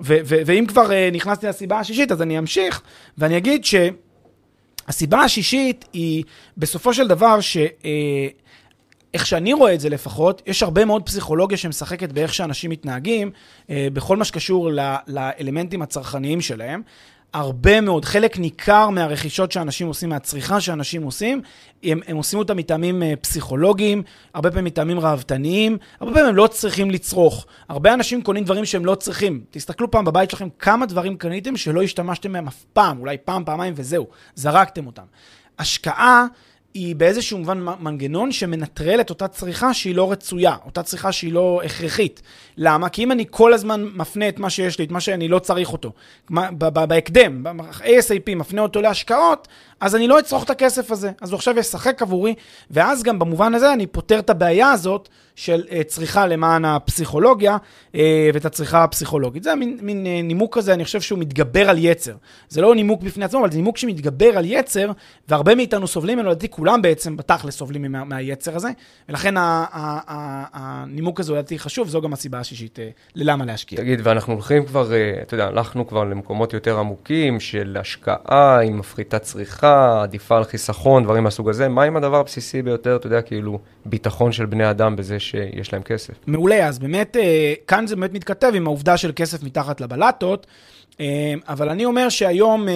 ו- 0.00 0.18
ו- 0.24 0.42
ואם 0.46 0.64
כבר 0.68 0.92
אה, 0.92 1.08
נכנסתי 1.12 1.46
לסיבה 1.46 1.78
השישית, 1.78 2.12
אז 2.12 2.22
אני 2.22 2.38
אמשיך, 2.38 2.82
ואני 3.18 3.36
אגיד 3.36 3.64
ש... 3.64 3.74
הסיבה 4.88 5.20
השישית 5.20 5.84
היא 5.92 6.24
בסופו 6.56 6.94
של 6.94 7.08
דבר 7.08 7.40
ש... 7.40 7.56
אה, 7.56 8.28
איך 9.14 9.26
שאני 9.26 9.52
רואה 9.52 9.74
את 9.74 9.80
זה 9.80 9.88
לפחות, 9.88 10.42
יש 10.46 10.62
הרבה 10.62 10.84
מאוד 10.84 11.02
פסיכולוגיה 11.06 11.58
שמשחקת 11.58 12.12
באיך 12.12 12.34
שאנשים 12.34 12.70
מתנהגים, 12.70 13.30
אה, 13.70 13.88
בכל 13.92 14.16
מה 14.16 14.24
שקשור 14.24 14.70
לאלמנטים 15.06 15.82
הצרכניים 15.82 16.40
שלהם. 16.40 16.82
הרבה 17.34 17.80
מאוד, 17.80 18.04
חלק 18.04 18.38
ניכר 18.38 18.90
מהרכישות 18.90 19.52
שאנשים 19.52 19.86
עושים, 19.86 20.08
מהצריכה 20.08 20.60
שאנשים 20.60 21.02
עושים, 21.02 21.42
הם, 21.82 22.00
הם 22.06 22.16
עושים 22.16 22.38
אותה 22.38 22.54
מטעמים 22.54 23.02
uh, 23.02 23.16
פסיכולוגיים, 23.16 24.02
הרבה 24.34 24.50
פעמים 24.50 24.64
מטעמים 24.64 25.00
ראוותניים, 25.00 25.78
הרבה 26.00 26.12
פעמים 26.12 26.28
הם 26.28 26.36
לא 26.36 26.46
צריכים 26.46 26.90
לצרוך. 26.90 27.46
הרבה 27.68 27.94
אנשים 27.94 28.22
קונים 28.22 28.44
דברים 28.44 28.64
שהם 28.64 28.84
לא 28.84 28.94
צריכים. 28.94 29.44
תסתכלו 29.50 29.90
פעם 29.90 30.04
בבית 30.04 30.30
שלכם 30.30 30.48
כמה 30.58 30.86
דברים 30.86 31.16
קניתם 31.16 31.56
שלא 31.56 31.82
השתמשתם 31.82 32.32
מהם 32.32 32.48
אף 32.48 32.64
פעם, 32.72 33.00
אולי 33.00 33.16
פעם, 33.24 33.44
פעמיים 33.44 33.74
וזהו, 33.76 34.06
זרקתם 34.34 34.86
אותם. 34.86 35.04
השקעה 35.58 36.26
היא 36.74 36.96
באיזשהו 36.96 37.38
מובן 37.38 37.64
מנגנון 37.80 38.32
שמנטרל 38.32 39.00
את 39.00 39.10
אותה 39.10 39.28
צריכה 39.28 39.74
שהיא 39.74 39.94
לא 39.94 40.12
רצויה, 40.12 40.56
אותה 40.66 40.82
צריכה 40.82 41.12
שהיא 41.12 41.32
לא 41.32 41.60
הכרחית. 41.64 42.22
למה? 42.56 42.88
כי 42.88 43.02
אם 43.04 43.12
אני 43.12 43.24
כל 43.30 43.52
הזמן 43.52 43.88
מפנה 43.94 44.28
את 44.28 44.38
מה 44.38 44.50
שיש 44.50 44.78
לי, 44.78 44.84
את 44.84 44.90
מה 44.90 45.00
שאני 45.00 45.28
לא 45.28 45.38
צריך 45.38 45.72
אותו, 45.72 45.92
בהקדם, 46.58 47.46
ASAP 47.80 48.34
מפנה 48.36 48.62
אותו 48.62 48.82
להשקעות, 48.82 49.48
אז 49.82 49.96
אני 49.96 50.08
לא 50.08 50.18
אצרוך 50.18 50.44
את 50.44 50.50
הכסף 50.50 50.90
הזה. 50.90 51.10
אז 51.20 51.30
הוא 51.30 51.36
עכשיו 51.36 51.58
ישחק 51.58 52.02
עבורי, 52.02 52.34
ואז 52.70 53.02
גם 53.02 53.18
במובן 53.18 53.54
הזה 53.54 53.72
אני 53.72 53.86
פותר 53.86 54.18
את 54.18 54.30
הבעיה 54.30 54.70
הזאת 54.70 55.08
של 55.36 55.64
uh, 55.68 55.84
צריכה 55.86 56.26
למען 56.26 56.64
הפסיכולוגיה 56.64 57.56
uh, 57.92 57.96
ואת 58.34 58.44
הצריכה 58.44 58.84
הפסיכולוגית. 58.84 59.42
זה 59.42 59.54
מין, 59.54 59.78
מין 59.82 60.06
uh, 60.06 60.26
נימוק 60.26 60.56
כזה, 60.56 60.74
אני 60.74 60.84
חושב 60.84 61.00
שהוא 61.00 61.18
מתגבר 61.18 61.70
על 61.70 61.76
יצר. 61.78 62.14
זה 62.48 62.60
לא 62.60 62.74
נימוק 62.74 63.02
בפני 63.02 63.24
עצמו, 63.24 63.40
אבל 63.40 63.50
זה 63.50 63.56
נימוק 63.56 63.76
שמתגבר 63.76 64.38
על 64.38 64.44
יצר, 64.46 64.90
והרבה 65.28 65.54
מאיתנו 65.54 65.86
סובלים 65.86 66.18
ממנו, 66.18 66.30
לדעתי 66.30 66.48
כולם 66.62 66.82
בעצם 66.82 67.16
בתכלס 67.16 67.56
סובלים 67.56 67.92
מה, 67.92 68.04
מהיצר 68.04 68.56
הזה, 68.56 68.68
ולכן 69.08 69.34
הנימוק 70.52 71.20
הזה 71.20 71.32
לדעתי 71.32 71.58
חשוב, 71.58 71.88
זו 71.88 72.00
גם 72.00 72.12
הסיבה 72.12 72.38
השישית 72.38 72.78
uh, 72.78 72.82
ללמה 73.14 73.44
להשקיע. 73.44 73.78
תגיד, 73.78 74.00
ואנחנו 74.02 74.32
הולכים 74.32 74.66
כבר, 74.66 74.90
uh, 74.90 75.22
אתה 75.22 75.34
יודע, 75.34 75.46
הלכנו 75.46 75.86
כבר 75.86 76.04
למקומות 76.04 76.52
יותר 76.52 76.78
עמוקים 76.78 77.40
של 77.40 77.76
השקעה 77.80 78.60
עם 78.60 78.78
מפחיתת 78.78 79.22
צריכה, 79.22 80.02
עדיפה 80.02 80.36
על 80.36 80.44
חיסכון, 80.44 81.04
דברים 81.04 81.24
מהסוג 81.24 81.48
הזה. 81.48 81.68
מה 81.68 81.82
עם 81.82 81.96
הדבר 81.96 82.16
הבסיסי 82.16 82.62
ביותר, 82.62 82.96
אתה 82.96 83.06
יודע, 83.06 83.22
כאילו, 83.22 83.58
ביטחון 83.86 84.32
של 84.32 84.46
בני 84.46 84.70
אדם 84.70 84.96
בזה 84.96 85.20
שיש 85.20 85.72
להם 85.72 85.82
כסף. 85.82 86.14
מעולה, 86.26 86.66
אז 86.68 86.78
באמת, 86.78 87.16
אה, 87.16 87.54
כאן 87.66 87.86
זה 87.86 87.96
באמת 87.96 88.12
מתכתב 88.12 88.52
עם 88.54 88.66
העובדה 88.66 88.96
של 88.96 89.12
כסף 89.16 89.42
מתחת 89.42 89.80
לבלטות, 89.80 90.46
אה, 91.00 91.34
אבל 91.48 91.68
אני 91.68 91.84
אומר 91.84 92.08
שהיום... 92.08 92.66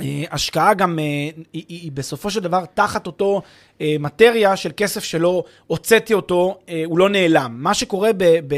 אה, 0.00 0.24
השקעה 0.30 0.74
גם 0.74 0.98
היא, 0.98 1.32
היא, 1.52 1.64
היא 1.68 1.92
בסופו 1.92 2.30
של 2.30 2.40
דבר 2.40 2.64
תחת 2.74 3.06
אותו 3.06 3.42
מטריה 3.80 4.56
של 4.56 4.70
כסף 4.76 5.04
שלא 5.04 5.44
הוצאתי 5.66 6.14
אותו, 6.14 6.58
הוא 6.84 6.98
לא 6.98 7.08
נעלם. 7.08 7.56
מה 7.58 7.74
שקורה 7.74 8.12
ב, 8.12 8.24
ב, 8.24 8.54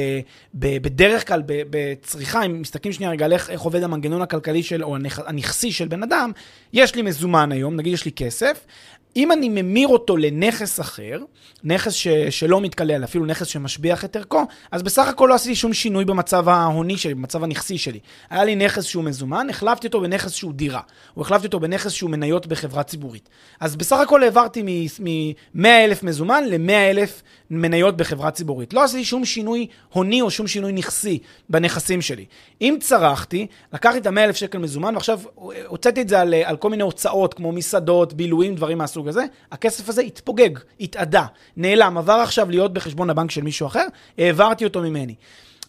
ב, 0.55 0.83
בדרך 0.83 1.29
כלל 1.29 1.43
בצריכה, 1.47 2.43
אם 2.43 2.61
מסתכלים 2.61 2.93
שנייה 2.93 3.13
רגע 3.13 3.25
על 3.25 3.33
איך, 3.33 3.51
איך 3.51 3.61
עובד 3.61 3.83
המנגנון 3.83 4.23
הכלכלי 4.23 4.63
של, 4.63 4.85
או 4.85 4.97
הנכסי 5.27 5.73
של 5.73 5.89
בן 5.89 6.03
אדם, 6.03 6.33
יש 6.73 6.95
לי 6.95 7.03
מזומן 7.03 7.53
היום, 7.53 7.77
נגיד 7.77 7.93
יש 7.93 8.05
לי 8.05 8.13
כסף, 8.13 8.67
אם 9.17 9.33
אני 9.33 9.49
ממיר 9.49 9.89
אותו 9.89 10.17
לנכס 10.17 10.81
אחר, 10.81 11.19
נכס 11.65 11.93
ש, 11.93 12.09
שלא 12.09 12.61
מתקלל, 12.61 13.05
אפילו 13.05 13.27
נכס 13.27 13.47
שמשביח 13.47 14.05
את 14.05 14.17
ערכו, 14.17 14.43
אז 14.71 14.83
בסך 14.83 15.09
הכל 15.09 15.27
לא 15.31 15.35
עשיתי 15.35 15.55
שום 15.55 15.73
שינוי 15.73 16.05
במצב 16.05 16.49
ההוני 16.49 16.97
שלי, 16.97 17.15
במצב 17.15 17.45
הנכסי 17.45 17.79
שלי. 17.79 17.99
היה 18.31 18.45
לי 18.45 18.57
נכס 18.57 18.85
שהוא 18.85 19.05
מזומן, 19.05 19.47
החלפתי 19.51 19.87
אותו 19.87 20.01
בנכס 20.01 20.33
שהוא 20.33 20.53
דירה, 20.53 20.81
או 21.17 21.23
החלפתי 21.23 21.47
אותו 21.47 21.61
בנכס 21.61 21.93
שהוא 21.93 22.11
מניות 22.11 22.47
בחברה 22.47 22.83
ציבורית. 22.83 23.29
אז 23.61 23.77
בסך 23.77 23.97
הכל 23.97 24.23
העברתי 24.23 24.63
מ-100 24.63 25.67
אלף 25.67 26.03
מזומן 26.03 26.45
ל-100 26.47 26.73
אלף 26.73 27.23
מניות 27.51 27.97
בחברה 27.97 28.31
ציבורית. 28.31 28.75
לא 28.75 28.85
עשיתי 28.85 29.05
שום 29.05 29.25
שינוי 29.25 29.67
הוני 29.93 30.21
או 30.21 30.31
שום 30.31 30.47
שינוי 30.47 30.73
נכסי 30.73 31.19
בנכסים 31.49 32.03
שלי. 32.03 32.25
אם 32.61 32.77
צרכתי, 32.81 33.47
לקחתי 33.73 33.99
את 33.99 34.07
ה-100 34.07 34.19
אלף 34.19 34.37
שקל 34.37 34.59
מזומן, 34.59 34.95
ועכשיו 34.95 35.21
הוצאתי 35.67 36.01
את 36.01 36.09
זה 36.09 36.21
על, 36.21 36.35
על 36.45 36.57
כל 36.57 36.71
מיני 36.71 36.83
הוצאות, 36.83 37.35
כמו 37.35 37.53
מסעדות, 37.53 38.13
בילויים, 38.13 38.55
דברים 38.55 38.79
מהסוג 38.79 39.00
הזה, 39.09 39.25
הכסף 39.53 39.89
הזה 39.89 40.03
התפוגג, 40.03 40.51
התאדה, 40.81 41.27
נעלם, 41.57 41.99
עבר 41.99 42.13
עכשיו 42.13 42.51
להיות 42.51 42.73
בחשבון 42.73 43.11
הבנק 43.11 43.31
של 43.31 43.43
מישהו 43.43 43.67
אחר, 43.67 43.87
העברתי 44.19 44.65
אותו 44.65 44.81
ממני. 44.81 45.15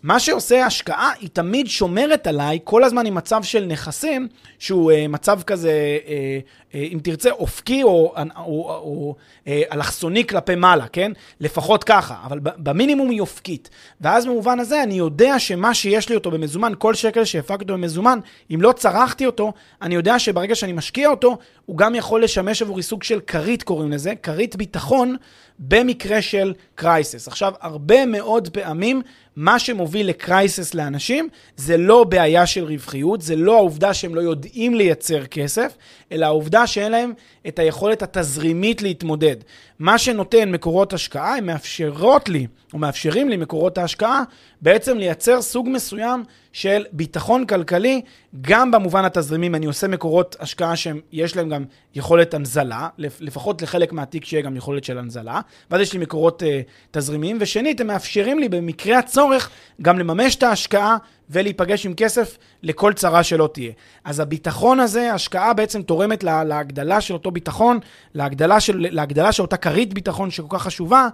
מה 0.04 0.20
שעושה 0.20 0.66
השקעה, 0.66 1.12
היא 1.20 1.30
תמיד 1.34 1.68
שומרת 1.68 2.28
עליי 2.28 2.60
כל 2.64 2.84
הזמן 2.84 3.06
עם 3.06 3.16
מצב 3.16 3.44
של 3.44 3.66
נכסים, 3.66 4.28
שהוא 4.60 4.92
uh, 4.92 4.96
מצב 5.08 5.42
כזה, 5.42 5.98
uh, 6.06 6.74
uh, 6.74 6.76
אם 6.76 7.00
תרצה, 7.04 7.32
אופקי 7.32 7.84
או, 7.84 7.90
או, 7.90 8.16
או, 8.38 8.82
או 8.84 9.16
uh, 9.46 9.50
אלכסוני 9.74 10.28
כלפי 10.28 10.56
מעלה, 10.56 10.88
כן? 10.88 11.12
לפחות 11.40 11.84
ככה, 11.84 12.16
אבל 12.26 12.40
במינימום 12.44 13.10
היא 13.10 13.22
אופקית. 13.22 13.70
ואז 14.02 14.26
במובן 14.26 14.60
הזה 14.60 14.84
אני 14.84 14.94
יודע 14.94 15.40
שמה 15.40 15.74
שיש 15.74 16.10
לי 16.10 16.16
אותו 16.16 16.32
במזומן, 16.32 16.74
כל 16.78 16.94
שקל 16.94 17.26
שהפקתי 17.26 17.64
אותו 17.64 17.74
במזומן, 17.74 18.20
אם 18.54 18.62
לא 18.62 18.72
צרכתי 18.72 19.26
אותו, 19.26 19.54
אני 19.82 19.96
יודע 19.96 20.20
שברגע 20.20 20.56
שאני 20.56 20.74
משקיע 20.74 21.10
אותו, 21.10 21.38
הוא 21.66 21.78
גם 21.78 21.96
יכול 21.96 22.24
לשמש 22.24 22.62
עבורי 22.62 22.84
סוג 22.84 23.04
של 23.04 23.20
כרית, 23.20 23.64
קוראים 23.64 23.92
לזה, 23.92 24.14
כרית 24.24 24.56
ביטחון, 24.56 25.16
במקרה 25.62 26.21
של 26.21 26.54
קרייסס. 26.76 27.28
עכשיו, 27.28 27.54
הרבה 27.62 28.06
מאוד 28.06 28.50
פעמים 28.50 29.02
מה 29.36 29.60
שמוביל 29.60 30.10
לקרייסס 30.10 30.74
לאנשים 30.74 31.30
זה 31.58 31.78
לא 31.78 32.04
בעיה 32.04 32.45
של 32.45 32.63
רווחיות, 32.63 33.21
זה 33.21 33.36
לא 33.36 33.56
העובדה 33.56 33.93
שהם 33.93 34.15
לא 34.15 34.21
יודעים 34.21 34.76
לייצר 34.76 35.26
כסף, 35.26 35.78
אלא 36.12 36.26
העובדה 36.26 36.67
שאין 36.67 36.91
להם 36.91 37.13
את 37.47 37.60
היכולת 37.60 38.02
התזרימית 38.02 38.82
להתמודד. 38.82 39.36
מה 39.80 39.97
שנותן 39.97 40.52
מקורות 40.52 40.93
השקעה, 40.93 41.38
הם 41.38 41.45
מאפשרות 41.45 42.30
לי, 42.30 42.47
או 42.74 42.78
מאפשרים 42.80 43.30
לי 43.30 43.38
מקורות 43.38 43.78
ההשקעה, 43.78 44.24
בעצם 44.62 44.98
לייצר 44.98 45.42
סוג 45.42 45.70
מסוים 45.70 46.24
של 46.54 46.86
ביטחון 46.92 47.46
כלכלי, 47.46 48.02
גם 48.42 48.72
במובן 48.72 49.06
התזרימי, 49.06 49.48
אם 49.48 49.56
אני 49.56 49.66
עושה 49.66 49.88
מקורות 49.88 50.36
השקעה 50.40 50.76
שיש 50.76 51.36
להם 51.36 51.50
גם 51.50 51.64
יכולת 51.96 52.34
הנזלה, 52.34 52.88
לפחות 52.98 53.62
לחלק 53.62 53.94
מהתיק 53.94 54.26
שיהיה 54.26 54.44
גם 54.44 54.56
יכולת 54.56 54.84
של 54.84 54.98
הנזלה, 54.98 55.42
ואז 55.72 55.82
יש 55.82 55.94
לי 55.94 56.00
מקורות 56.00 56.44
uh, 56.44 56.46
תזרימיים, 56.92 57.38
ושנית, 57.40 57.82
הם 57.82 57.88
מאפשרים 57.88 58.40
לי 58.40 58.50
במקרה 58.50 59.00
הצורך 59.00 59.50
גם 59.82 60.00
לממש 60.00 60.36
את 60.36 60.44
ההשקעה 60.44 60.98
ולהיפגש 61.32 61.86
עם 61.86 61.94
כסף 61.94 62.38
לכל 62.63 62.94
צרה 62.94 63.24
שלא 63.24 63.50
תהיה. 63.54 63.72
אז 64.06 64.20
הביטחון 64.20 64.80
הזה, 64.80 65.12
ההשקעה 65.12 65.54
בעצם 65.54 65.82
תורמת 65.82 66.24
לה, 66.24 66.44
להגדלה 66.44 67.02
של 67.02 67.13
אותו 67.13 67.32
ביטחון, 67.32 67.80
להגדלה 68.13 68.60
של, 68.60 68.88
להגדלה 68.91 69.32
של 69.32 69.41
אותה 69.41 69.58
כרית 69.58 69.94
ביטחון 69.94 70.32
שכל 70.32 70.58
כך 70.58 70.63
חשובה, 70.63 71.08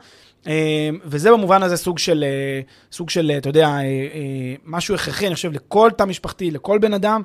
אה, 0.47 0.89
וזה 1.05 1.31
במובן 1.31 1.63
הזה 1.63 1.77
סוג 1.77 1.99
של, 1.99 2.23
אה, 2.23 2.61
סוג 2.91 3.09
של, 3.09 3.31
אתה 3.37 3.49
יודע, 3.49 3.67
אה, 3.67 4.55
משהו 4.65 4.95
הכרחי, 4.95 5.27
אני 5.27 5.35
חושב, 5.35 5.51
לכל 5.53 5.89
תא 5.97 6.03
משפחתי, 6.03 6.51
לכל 6.51 6.77
בן 6.77 6.93
אדם, 6.93 7.21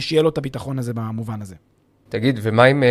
שיהיה 0.00 0.22
לו 0.22 0.28
את 0.28 0.38
הביטחון 0.38 0.78
הזה 0.78 0.94
במובן 0.94 1.42
הזה. 1.42 1.54
תגיד, 2.08 2.40
ומה 2.42 2.64
עם, 2.64 2.82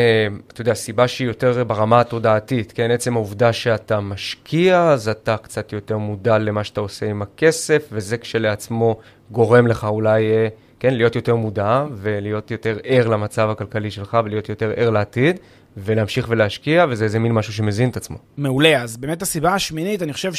אתה 0.48 0.62
יודע, 0.62 0.74
סיבה 0.74 1.08
שהיא 1.08 1.28
יותר 1.28 1.64
ברמה 1.64 2.00
התודעתית, 2.00 2.72
כן? 2.72 2.92
עצם 2.92 3.16
העובדה 3.16 3.54
שאתה 3.54 4.00
משקיע, 4.00 4.90
אז 4.90 5.10
אתה 5.10 5.38
קצת 5.38 5.74
יותר 5.74 5.98
מודע 5.98 6.38
למה 6.38 6.64
שאתה 6.64 6.82
עושה 6.82 7.10
עם 7.10 7.22
הכסף, 7.22 7.88
וזה 7.92 8.18
כשלעצמו 8.18 9.00
גורם 9.34 9.68
לך 9.68 9.84
אולי, 9.84 10.24
כן, 10.80 10.94
להיות 10.94 11.16
יותר 11.16 11.36
מודע, 11.36 11.86
ולהיות 11.94 12.52
יותר 12.52 12.78
ער 12.84 13.08
למצב 13.08 13.50
הכלכלי 13.50 13.92
שלך, 13.92 14.18
ולהיות 14.26 14.50
יותר 14.50 14.72
ער 14.76 14.90
לעתיד. 14.90 15.40
ולהמשיך 15.78 16.26
ולהשקיע, 16.30 16.86
וזה 16.90 17.04
איזה 17.04 17.20
מין 17.20 17.32
משהו 17.32 17.54
שמזין 17.54 17.90
את 17.90 17.98
עצמו. 17.98 18.18
מעולה, 18.38 18.82
אז 18.82 18.98
באמת 18.98 19.22
הסיבה 19.22 19.54
השמינית, 19.54 20.02
אני 20.02 20.14
חושב 20.14 20.32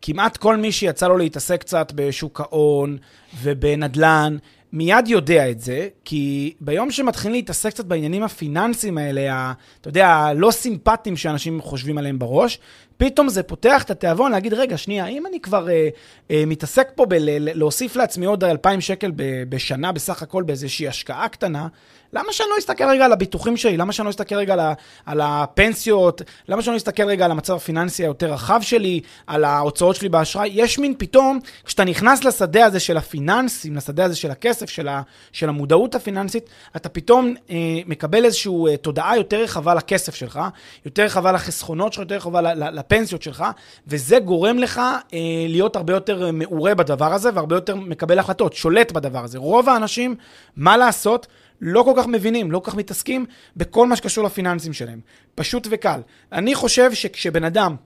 שכמעט 0.00 0.36
כל 0.36 0.56
מי 0.56 0.72
שיצא 0.72 1.08
לו 1.08 1.16
להתעסק 1.16 1.60
קצת 1.60 1.92
בשוק 1.94 2.40
ההון 2.40 2.96
ובנדל"ן, 3.42 4.36
מיד 4.72 5.08
יודע 5.08 5.50
את 5.50 5.60
זה, 5.60 5.88
כי 6.04 6.54
ביום 6.60 6.90
שמתחילים 6.90 7.32
להתעסק 7.34 7.70
קצת 7.70 7.84
בעניינים 7.84 8.22
הפיננסיים 8.22 8.98
האלה, 8.98 9.34
ה, 9.34 9.52
אתה 9.80 9.88
יודע, 9.88 10.08
הלא 10.08 10.50
סימפטיים 10.50 11.16
שאנשים 11.16 11.60
חושבים 11.60 11.98
עליהם 11.98 12.18
בראש, 12.18 12.58
פתאום 12.96 13.28
זה 13.28 13.42
פותח 13.42 13.82
את 13.82 13.90
התיאבון 13.90 14.32
להגיד, 14.32 14.54
רגע, 14.54 14.76
שנייה, 14.76 15.06
אם 15.06 15.26
אני 15.26 15.40
כבר 15.40 15.68
אה, 15.68 15.88
אה, 16.30 16.42
מתעסק 16.46 16.88
פה 16.94 17.06
בלהוסיף 17.06 17.96
לעצמי 17.96 18.26
עוד 18.26 18.44
2,000 18.44 18.80
שקל 18.80 19.12
בשנה 19.48 19.92
בסך 19.92 20.22
הכל 20.22 20.42
באיזושהי 20.42 20.88
השקעה 20.88 21.28
קטנה, 21.28 21.68
למה 22.12 22.32
שאני 22.32 22.48
לא 22.50 22.58
אסתכל 22.58 22.84
רגע 22.84 23.04
על 23.04 23.12
הביטוחים 23.12 23.56
שלי? 23.56 23.76
למה 23.76 23.92
שאני 23.92 24.04
לא 24.04 24.10
אסתכל 24.10 24.34
רגע 24.34 24.52
על, 24.52 24.60
על 25.06 25.20
הפנסיות? 25.20 26.22
למה 26.48 26.62
שאני 26.62 26.72
לא 26.72 26.76
אסתכל 26.76 27.02
רגע 27.02 27.24
על 27.24 27.30
המצב 27.30 27.54
הפיננסי 27.54 28.02
היותר 28.02 28.32
רחב 28.32 28.60
שלי? 28.62 29.00
על 29.26 29.44
ההוצאות 29.44 29.96
שלי 29.96 30.08
באשראי? 30.08 30.50
יש 30.52 30.78
מין 30.78 30.94
פתאום, 30.98 31.40
כשאתה 31.64 31.84
נכנס 31.84 32.24
לשדה 32.24 32.64
הזה 32.64 32.80
של 32.80 32.96
הפיננסים, 32.96 33.76
לשדה 33.76 34.04
הזה 34.04 34.16
של 34.16 34.30
הכסף, 34.30 34.70
של, 34.70 34.88
ה, 34.88 35.02
של 35.32 35.48
המודעות 35.48 35.94
הפיננסית, 35.94 36.50
אתה 36.76 36.88
פתאום 36.88 37.34
אה, 37.50 37.56
מקבל 37.86 38.24
איזושהי 38.24 38.52
אה, 38.68 38.76
תודעה 38.76 39.16
יותר 39.16 39.42
רחבה 39.42 39.74
לכסף 39.74 40.14
שלך, 40.14 40.40
יותר 40.86 41.02
רחבה 41.04 41.32
לחסכונות 41.32 41.92
שלך, 41.92 42.02
יותר 42.02 42.14
רחבה 42.14 42.40
לפנסיות 42.54 43.22
שלך, 43.22 43.44
וזה 43.86 44.18
גורם 44.18 44.58
לך 44.58 44.78
אה, 44.78 45.18
להיות 45.48 45.76
הרבה 45.76 45.92
יותר 45.92 46.30
מעורה 46.32 46.74
בדבר 46.74 47.12
הזה, 47.14 47.30
והרבה 47.34 47.56
יותר 47.56 47.76
מקבל 47.76 48.18
החלטות, 48.18 48.54
שולט 48.54 48.92
בדבר 48.92 49.24
הזה. 49.24 49.38
רוב 49.38 49.68
האנשים, 49.68 50.16
מה 50.56 50.76
לעשות? 50.76 51.26
לא 51.60 51.82
כל 51.82 51.92
כך 51.96 52.06
מבינים, 52.06 52.50
לא 52.50 52.58
כל 52.58 52.70
כך 52.70 52.76
מתעסקים 52.76 53.26
בכל 53.56 53.86
מה 53.86 53.96
שקשור 53.96 54.24
לפיננסים 54.24 54.72
שלהם. 54.72 55.00
פשוט 55.34 55.66
וקל. 55.70 56.00
אני 56.32 56.54
חושב 56.54 56.94
שכשבן 56.94 57.44
אדם 57.44 57.76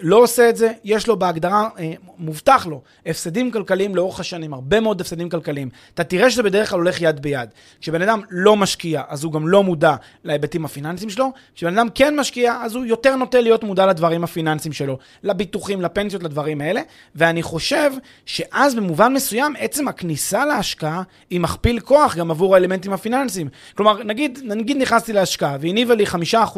לא 0.00 0.16
עושה 0.16 0.48
את 0.48 0.56
זה, 0.56 0.72
יש 0.84 1.06
לו 1.06 1.18
בהגדרה, 1.18 1.68
אה, 1.78 1.92
מובטח 2.18 2.66
לו, 2.66 2.80
הפסדים 3.06 3.50
כלכליים 3.50 3.96
לאורך 3.96 4.20
השנים, 4.20 4.54
הרבה 4.54 4.80
מאוד 4.80 5.00
הפסדים 5.00 5.28
כלכליים. 5.28 5.68
אתה 5.94 6.04
תראה 6.04 6.30
שזה 6.30 6.42
בדרך 6.42 6.70
כלל 6.70 6.78
הולך 6.78 7.00
יד 7.00 7.22
ביד. 7.22 7.48
כשבן 7.80 8.02
אדם 8.02 8.20
לא 8.30 8.56
משקיע, 8.56 9.02
אז 9.08 9.24
הוא 9.24 9.32
גם 9.32 9.48
לא 9.48 9.62
מודע 9.62 9.94
להיבטים 10.24 10.64
הפיננסיים 10.64 11.10
שלו. 11.10 11.32
כשבן 11.54 11.78
אדם 11.78 11.88
כן 11.94 12.20
משקיע, 12.20 12.60
אז 12.62 12.74
הוא 12.74 12.84
יותר 12.84 13.16
נוטה 13.16 13.40
להיות 13.40 13.64
מודע 13.64 13.86
לדברים 13.86 14.24
הפיננסיים 14.24 14.72
שלו, 14.72 14.98
לביטוחים, 15.22 15.82
לפנסיות, 15.82 16.22
לדברים 16.22 16.60
האלה. 16.60 16.80
ואני 17.14 17.42
חושב 17.42 17.90
שאז 18.26 18.74
במובן 18.74 19.12
מסוים, 19.12 19.54
עצם 19.58 19.88
הכניסה 19.88 20.44
להשקעה 20.44 21.02
היא 21.30 21.40
מכפיל 21.40 21.80
כוח 21.80 22.16
גם 22.16 22.30
עבור 22.30 22.54
האלמנטים 22.54 22.92
הפיננסיים. 22.92 23.48
כלומר, 23.74 24.02
נגיד, 24.02 24.38
נגיד 24.44 24.76
נכנסתי 24.76 25.12
להשקעה 25.12 25.56
והניבה 25.60 25.94
לי 25.94 26.04
5% 26.06 26.16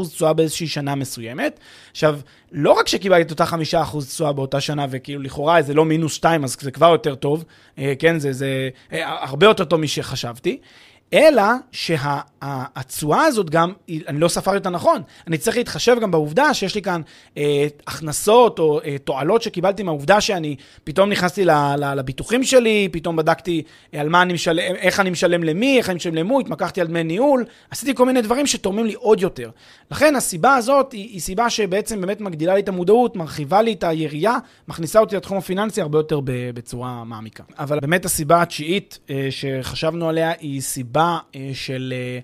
תשואה 0.08 0.32
באיזושהי 0.32 0.66
שנה 0.66 0.94
מסוימת. 0.94 1.60
עכשיו, 1.90 2.18
לא 2.52 2.72
רק 2.72 2.88
שקיבלתי 2.88 3.22
את 3.22 3.30
אותה 3.30 3.46
חמישה 3.46 3.82
אחוז 3.82 4.08
תשואה 4.08 4.32
באותה 4.32 4.60
שנה, 4.60 4.86
וכאילו 4.90 5.22
לכאורה 5.22 5.62
זה 5.62 5.74
לא 5.74 5.84
מינוס 5.84 6.14
שתיים, 6.14 6.44
אז 6.44 6.56
זה 6.60 6.70
כבר 6.70 6.88
יותר 6.88 7.14
טוב, 7.14 7.44
אה, 7.78 7.92
כן, 7.98 8.18
זה, 8.18 8.32
זה 8.32 8.68
אה, 8.92 9.24
הרבה 9.24 9.46
יותר 9.46 9.64
טוב 9.64 9.80
משחשבתי, 9.80 10.58
אלא 11.12 11.42
שהתשואה 12.44 13.24
הזאת 13.24 13.50
גם, 13.50 13.72
אני 14.08 14.20
לא 14.20 14.28
ספרתי 14.28 14.58
אותה 14.58 14.70
נכון, 14.70 15.02
אני 15.26 15.38
צריך 15.38 15.56
להתחשב 15.56 15.96
גם 16.00 16.10
בעובדה 16.10 16.54
שיש 16.54 16.74
לי 16.74 16.82
כאן 16.82 17.00
אה, 17.36 17.66
הכנסות 17.86 18.58
או 18.58 18.80
אה, 18.84 18.96
תועלות 19.04 19.42
שקיבלתי 19.42 19.82
מהעובדה 19.82 20.20
שאני 20.20 20.56
פתאום 20.84 21.10
נכנסתי 21.10 21.44
לביטוחים 21.96 22.44
שלי, 22.44 22.88
פתאום 22.92 23.16
בדקתי 23.16 23.62
על 23.92 24.08
מה 24.08 24.22
אני 24.22 24.32
משלם, 24.32 24.74
איך 24.74 25.00
אני 25.00 25.10
משלם 25.10 25.44
למי, 25.44 25.78
איך 25.78 25.90
אני 25.90 25.96
משלם 25.96 26.14
למו, 26.14 26.40
התמקחתי 26.40 26.80
על 26.80 26.86
דמי 26.86 27.04
ניהול, 27.04 27.44
עשיתי 27.70 27.94
כל 27.94 28.06
מיני 28.06 28.22
דברים 28.22 28.46
שתורמים 28.46 28.86
לי 28.86 28.94
עוד 28.94 29.20
יותר. 29.20 29.50
לכן 29.90 30.16
הסיבה 30.16 30.54
הזאת 30.54 30.92
היא, 30.92 31.08
היא 31.08 31.20
סיבה 31.20 31.50
שבעצם 31.50 32.00
באמת 32.00 32.20
מגדילה 32.20 32.54
לי 32.54 32.60
את 32.60 32.68
המודעות, 32.68 33.16
מרחיבה 33.16 33.62
לי 33.62 33.72
את 33.72 33.84
היריעה, 33.84 34.38
מכניסה 34.68 34.98
אותי 35.00 35.16
לתחום 35.16 35.38
הפיננסי 35.38 35.80
הרבה 35.80 35.98
יותר 35.98 36.20
בצורה 36.24 37.04
מעמיקה. 37.04 37.42
אבל 37.58 37.80
באמת 37.80 38.04
הסיבה 38.04 38.42
התשיעית 38.42 38.98
אה, 39.10 39.28
שחשבנו 39.30 40.08
עליה 40.08 40.32
היא. 40.40 40.60
סיבה 40.70 41.18
אה, 41.34 41.50
של, 41.54 41.94
אה, 41.96 42.18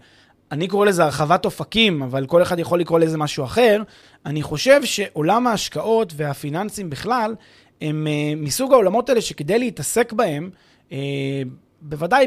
אני 0.52 0.68
קורא 0.68 0.86
לזה 0.86 1.04
הרחבת 1.04 1.44
אופקים, 1.44 2.02
אבל 2.02 2.26
כל 2.26 2.42
אחד 2.42 2.58
יכול 2.58 2.80
לקרוא 2.80 2.98
לזה 2.98 3.18
משהו 3.18 3.44
אחר. 3.44 3.82
אני 4.26 4.42
חושב 4.42 4.84
שעולם 4.84 5.46
ההשקעות 5.46 6.12
והפיננסים 6.16 6.90
בכלל, 6.90 7.34
הם 7.80 8.06
אה, 8.06 8.32
מסוג 8.36 8.72
העולמות 8.72 9.08
האלה 9.08 9.20
שכדי 9.20 9.58
להתעסק 9.58 10.12
בהם, 10.12 10.50
בוודאי 11.82 12.26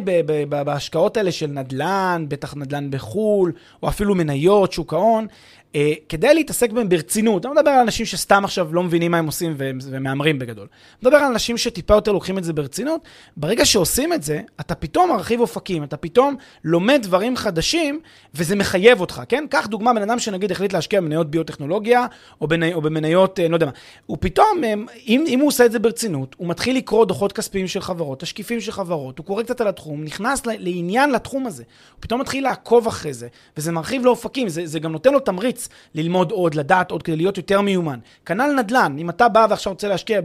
בהשקעות 0.49 1.17
האלה 1.17 1.31
של 1.31 1.47
נדל"ן, 1.47 2.25
בטח 2.27 2.55
נדל"ן 2.55 2.91
בחו"ל, 2.91 3.51
או 3.83 3.89
אפילו 3.89 4.15
מניות, 4.15 4.73
שוק 4.73 4.93
ההון, 4.93 5.27
אה, 5.75 5.93
כדי 6.09 6.33
להתעסק 6.33 6.71
בהם 6.71 6.89
ברצינות, 6.89 7.45
אני 7.45 7.55
לא 7.55 7.61
מדבר 7.61 7.71
על 7.71 7.79
אנשים 7.79 8.05
שסתם 8.05 8.45
עכשיו 8.45 8.73
לא 8.73 8.83
מבינים 8.83 9.11
מה 9.11 9.17
הם 9.17 9.25
עושים 9.25 9.53
ומהמרים 9.57 10.39
בגדול. 10.39 10.67
אני 10.71 11.09
מדבר 11.09 11.17
על 11.17 11.31
אנשים 11.31 11.57
שטיפה 11.57 11.93
יותר 11.93 12.11
לוקחים 12.11 12.37
את 12.37 12.43
זה 12.43 12.53
ברצינות. 12.53 13.01
ברגע 13.37 13.65
שעושים 13.65 14.13
את 14.13 14.23
זה, 14.23 14.41
אתה 14.59 14.75
פתאום 14.75 15.09
מרחיב 15.09 15.39
אופקים, 15.39 15.83
אתה 15.83 15.97
פתאום 15.97 16.35
לומד 16.63 16.99
דברים 17.03 17.35
חדשים, 17.35 17.99
וזה 18.33 18.55
מחייב 18.55 19.01
אותך, 19.01 19.21
כן? 19.29 19.45
קח 19.49 19.67
דוגמה, 19.67 19.93
בן 19.93 20.01
אדם 20.01 20.19
שנגיד 20.19 20.51
החליט 20.51 20.73
להשקיע 20.73 21.01
במניות 21.01 21.31
ביוטכנולוגיה, 21.31 22.05
או, 22.41 22.47
בני, 22.47 22.73
או 22.73 22.81
במניות, 22.81 23.39
אה, 23.39 23.47
לא 23.47 23.55
יודע 23.55 23.65
מה. 23.65 23.71
הוא 24.05 24.17
פתאום, 24.21 24.63
אה, 24.63 24.73
אם, 25.07 25.23
אם 25.27 25.39
הוא 25.39 25.47
עושה 25.47 25.65
את 25.65 25.71
זה 25.71 25.79
ברצינות, 25.79 26.35
הוא 26.37 26.47
מתחיל 26.47 26.77
לקרוא 26.77 27.05
דוחות 27.05 27.31
כספיים 27.31 27.67
של 27.67 27.81
חברות, 27.81 28.19
תשקיפים 28.19 28.61
של 28.61 28.71
חברות, 28.71 29.17
הוא 29.17 29.25
קורא 29.25 29.43
קצת 29.43 29.61
על 29.61 29.67
התחום, 29.67 30.03
נכנס 30.03 30.45
לעניין 30.45 31.11
לתחום 31.11 31.45
הזה. 31.45 31.63
הוא 31.63 32.01
פתאום 32.01 32.21
מתחיל 32.21 32.43
לעקוב 32.43 32.87
אחרי 32.87 33.13
זה, 33.13 33.27
וזה 33.57 33.71
מרחיב 33.71 34.05
לו 34.05 34.11
אופקים, 34.11 34.49
זה, 34.49 34.61
זה 34.65 34.79
גם 34.79 34.91
נותן 34.91 35.13
לו 35.13 35.19
תמריץ. 35.19 35.58
ממליץ 35.59 35.69
ללמוד 35.95 36.31
עוד, 36.31 36.55
לדעת 36.55 36.91
עוד, 36.91 37.03
כדי 37.03 37.15
להיות 37.15 37.37
יותר 37.37 37.61
מיומן. 37.61 37.99
כנ"ל 38.25 38.51
נדל"ן, 38.57 38.95
אם 38.99 39.09
אתה 39.09 39.29
בא 39.29 39.47
ועכשיו 39.49 39.73
רוצה 39.73 39.87
להשקיע 39.87 40.21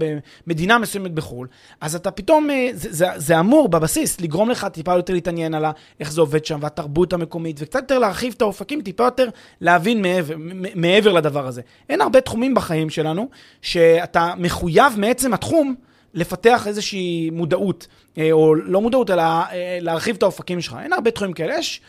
במדינה 0.46 0.78
מסוימת 0.78 1.12
בחו"ל, 1.12 1.48
אז 1.80 1.94
אתה 1.94 2.10
פתאום, 2.10 2.50
אה, 2.50 2.68
זה, 2.72 2.92
זה, 2.92 3.06
זה 3.16 3.40
אמור 3.40 3.68
בבסיס 3.68 4.20
לגרום 4.20 4.50
לך 4.50 4.64
טיפה 4.64 4.94
יותר 4.94 5.12
להתעניין 5.12 5.54
על 5.54 5.64
איך 6.00 6.12
זה 6.12 6.20
עובד 6.20 6.44
שם, 6.44 6.58
והתרבות 6.62 7.12
המקומית, 7.12 7.56
וקצת 7.60 7.80
יותר 7.80 7.98
להרחיב 7.98 8.34
את 8.36 8.42
האופקים, 8.42 8.82
טיפה 8.82 9.04
יותר 9.04 9.28
להבין 9.60 10.02
מעבר, 10.02 10.34
מעבר 10.74 11.12
לדבר 11.12 11.46
הזה. 11.46 11.62
אין 11.88 12.00
הרבה 12.00 12.20
תחומים 12.20 12.54
בחיים 12.54 12.90
שלנו, 12.90 13.28
שאתה 13.62 14.34
מחויב 14.38 14.92
מעצם 14.96 15.34
התחום, 15.34 15.74
לפתח 16.14 16.66
איזושהי 16.66 17.30
מודעות, 17.30 17.86
אה, 18.18 18.32
או 18.32 18.54
לא 18.54 18.80
מודעות, 18.80 19.10
אלא 19.10 19.22
אה, 19.22 19.78
להרחיב 19.80 20.16
את 20.16 20.22
האופקים 20.22 20.60
שלך. 20.60 20.76
אין 20.82 20.92
הרבה 20.92 21.10
תחומים 21.10 21.32
כאלה. 21.34 21.58
יש 21.58 21.80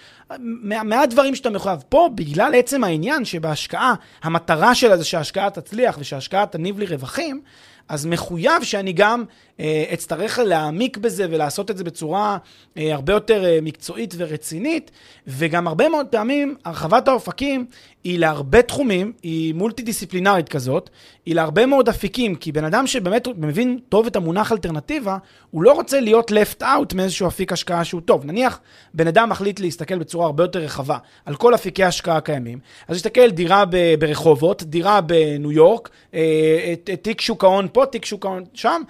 מעט 0.60 1.10
דברים 1.10 1.36
שאתה 1.36 1.50
מחויב. 1.50 1.84
פה, 1.90 2.10
בגלל 2.16 2.56
עצם 2.56 2.84
העניין 2.84 3.26
שבהשקעה, 3.26 3.94
המטרה 4.24 4.76
שלה 4.76 4.98
זה 4.98 5.04
שההשקעה 5.04 5.50
תצליח 5.50 5.98
ושההשקעה 6.00 6.46
תניב 6.46 6.80
לי 6.80 6.86
רווחים, 6.86 7.42
אז 7.90 8.06
מחויב 8.06 8.64
שאני 8.64 8.94
גם 8.94 9.24
אה, 9.24 9.26
אצטרך 9.94 10.40
להעמיק 10.40 10.98
בזה 10.98 11.26
ולעשות 11.30 11.72
את 11.72 11.78
זה 11.78 11.84
בצורה 11.84 12.38
אה, 12.78 12.94
הרבה 12.94 13.14
יותר 13.14 13.46
אה, 13.46 13.60
מקצועית 13.62 14.14
ורצינית, 14.18 14.92
וגם 15.28 15.68
הרבה 15.68 15.90
מאוד 15.90 16.08
פעמים 16.08 16.56
הרחבת 16.66 17.08
האופקים 17.08 17.66
היא 18.04 18.20
להרבה 18.20 18.62
תחומים, 18.62 19.14
היא 19.24 19.54
מולטי 19.54 19.84
דיסציפלינרית 19.84 20.50
כזאת, 20.50 20.90
היא 21.26 21.36
להרבה 21.36 21.66
מאוד 21.66 21.90
אפיקים, 21.90 22.36
כי 22.36 22.52
בן 22.52 22.64
אדם 22.64 22.88
שבאמת 22.88 23.28
מבין 23.38 23.80
טוב 23.90 24.06
את 24.06 24.16
המונח 24.16 24.52
אלטרנטיבה, 24.52 25.18
הוא 25.52 25.64
לא 25.64 25.72
רוצה 25.72 26.00
להיות 26.00 26.32
left 26.32 26.62
out 26.62 26.96
מאיזשהו 26.96 27.28
אפיק 27.28 27.54
השקעה 27.54 27.84
שהוא 27.84 28.02
טוב. 28.02 28.26
נניח 28.26 28.60
בן 28.94 29.08
אדם 29.08 29.30
מחליט 29.30 29.60
להסתכל 29.60 29.98
בצורה 29.98 30.26
הרבה 30.26 30.44
יותר 30.44 30.60
רחבה 30.60 30.98
על 31.26 31.36
כל 31.36 31.56
אפיקי 31.56 31.84
ההשקעה 31.84 32.18
הקיימים, 32.18 32.60
אז 32.88 32.98
יסתכל 32.98 33.30
דירה 33.30 33.64
ברחובות, 34.00 34.64
דירה 34.64 35.02
בניו 35.02 35.52
יורק, 35.52 35.90
תיק 37.02 37.22
שוק 37.22 37.44
ההון 37.44 37.68
פה, 37.74 37.86
תיק 37.86 38.06
שוק 38.06 38.26
ההון 38.26 38.44
שם, 38.54 38.82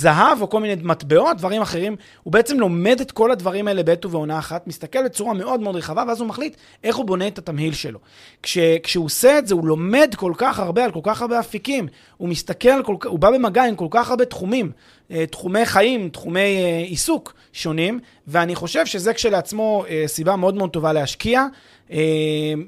זהב 0.00 0.42
או 0.42 0.50
כל 0.50 0.60
מיני 0.60 0.82
מטבעות, 0.82 1.36
דברים 1.36 1.62
אחרים. 1.62 1.96
הוא 2.22 2.32
בעצם 2.32 2.60
לומד 2.60 3.00
את 3.00 3.12
כל 3.12 3.30
הדברים 3.30 3.68
האלה 3.68 3.82
בעת 3.82 4.04
ובעונה 4.04 4.38
אחת, 4.38 4.66
מסתכל 4.66 5.04
בצורה 5.04 5.34
מאוד 5.34 5.60
מאוד 5.60 5.76
רחבה, 5.76 6.04
ואז 6.08 6.20
הוא 6.20 6.28
מחליט 6.28 6.56
איך 6.84 6.96
הוא 6.96 7.04
בונה 7.04 7.26
את 7.26 7.38
התמהיל 7.38 7.72
שלו. 7.72 7.98
כש, 8.42 8.58
כשהוא 8.82 9.04
עושה 9.04 9.38
את 9.38 9.46
זה, 9.46 9.54
הוא 9.54 9.66
לומד 9.66 10.14
כל 10.16 10.32
כך 10.36 10.58
הרבה 10.58 10.84
על 10.84 10.90
כל 10.90 11.00
כך 11.02 11.22
הרבה 11.22 11.40
אפיקים. 11.40 11.86
הוא 12.16 12.28
מסתכל, 12.28 12.82
כל, 12.82 12.96
הוא 13.04 13.18
בא 13.18 13.30
במגע 13.30 13.64
עם 13.64 13.76
כל 13.76 13.88
כך 13.90 14.10
הרבה 14.10 14.24
תחומים, 14.24 14.72
אה, 15.10 15.26
תחומי 15.26 15.66
חיים, 15.66 16.08
תחומי 16.08 16.40
אה, 16.40 16.84
עיסוק 16.86 17.34
שונים, 17.52 18.00
ואני 18.26 18.54
חושב 18.54 18.86
שזה 18.86 19.14
כשלעצמו 19.14 19.84
אה, 19.88 20.04
סיבה 20.06 20.36
מאוד 20.36 20.54
מאוד 20.54 20.70
טובה 20.70 20.92
להשקיע. 20.92 21.46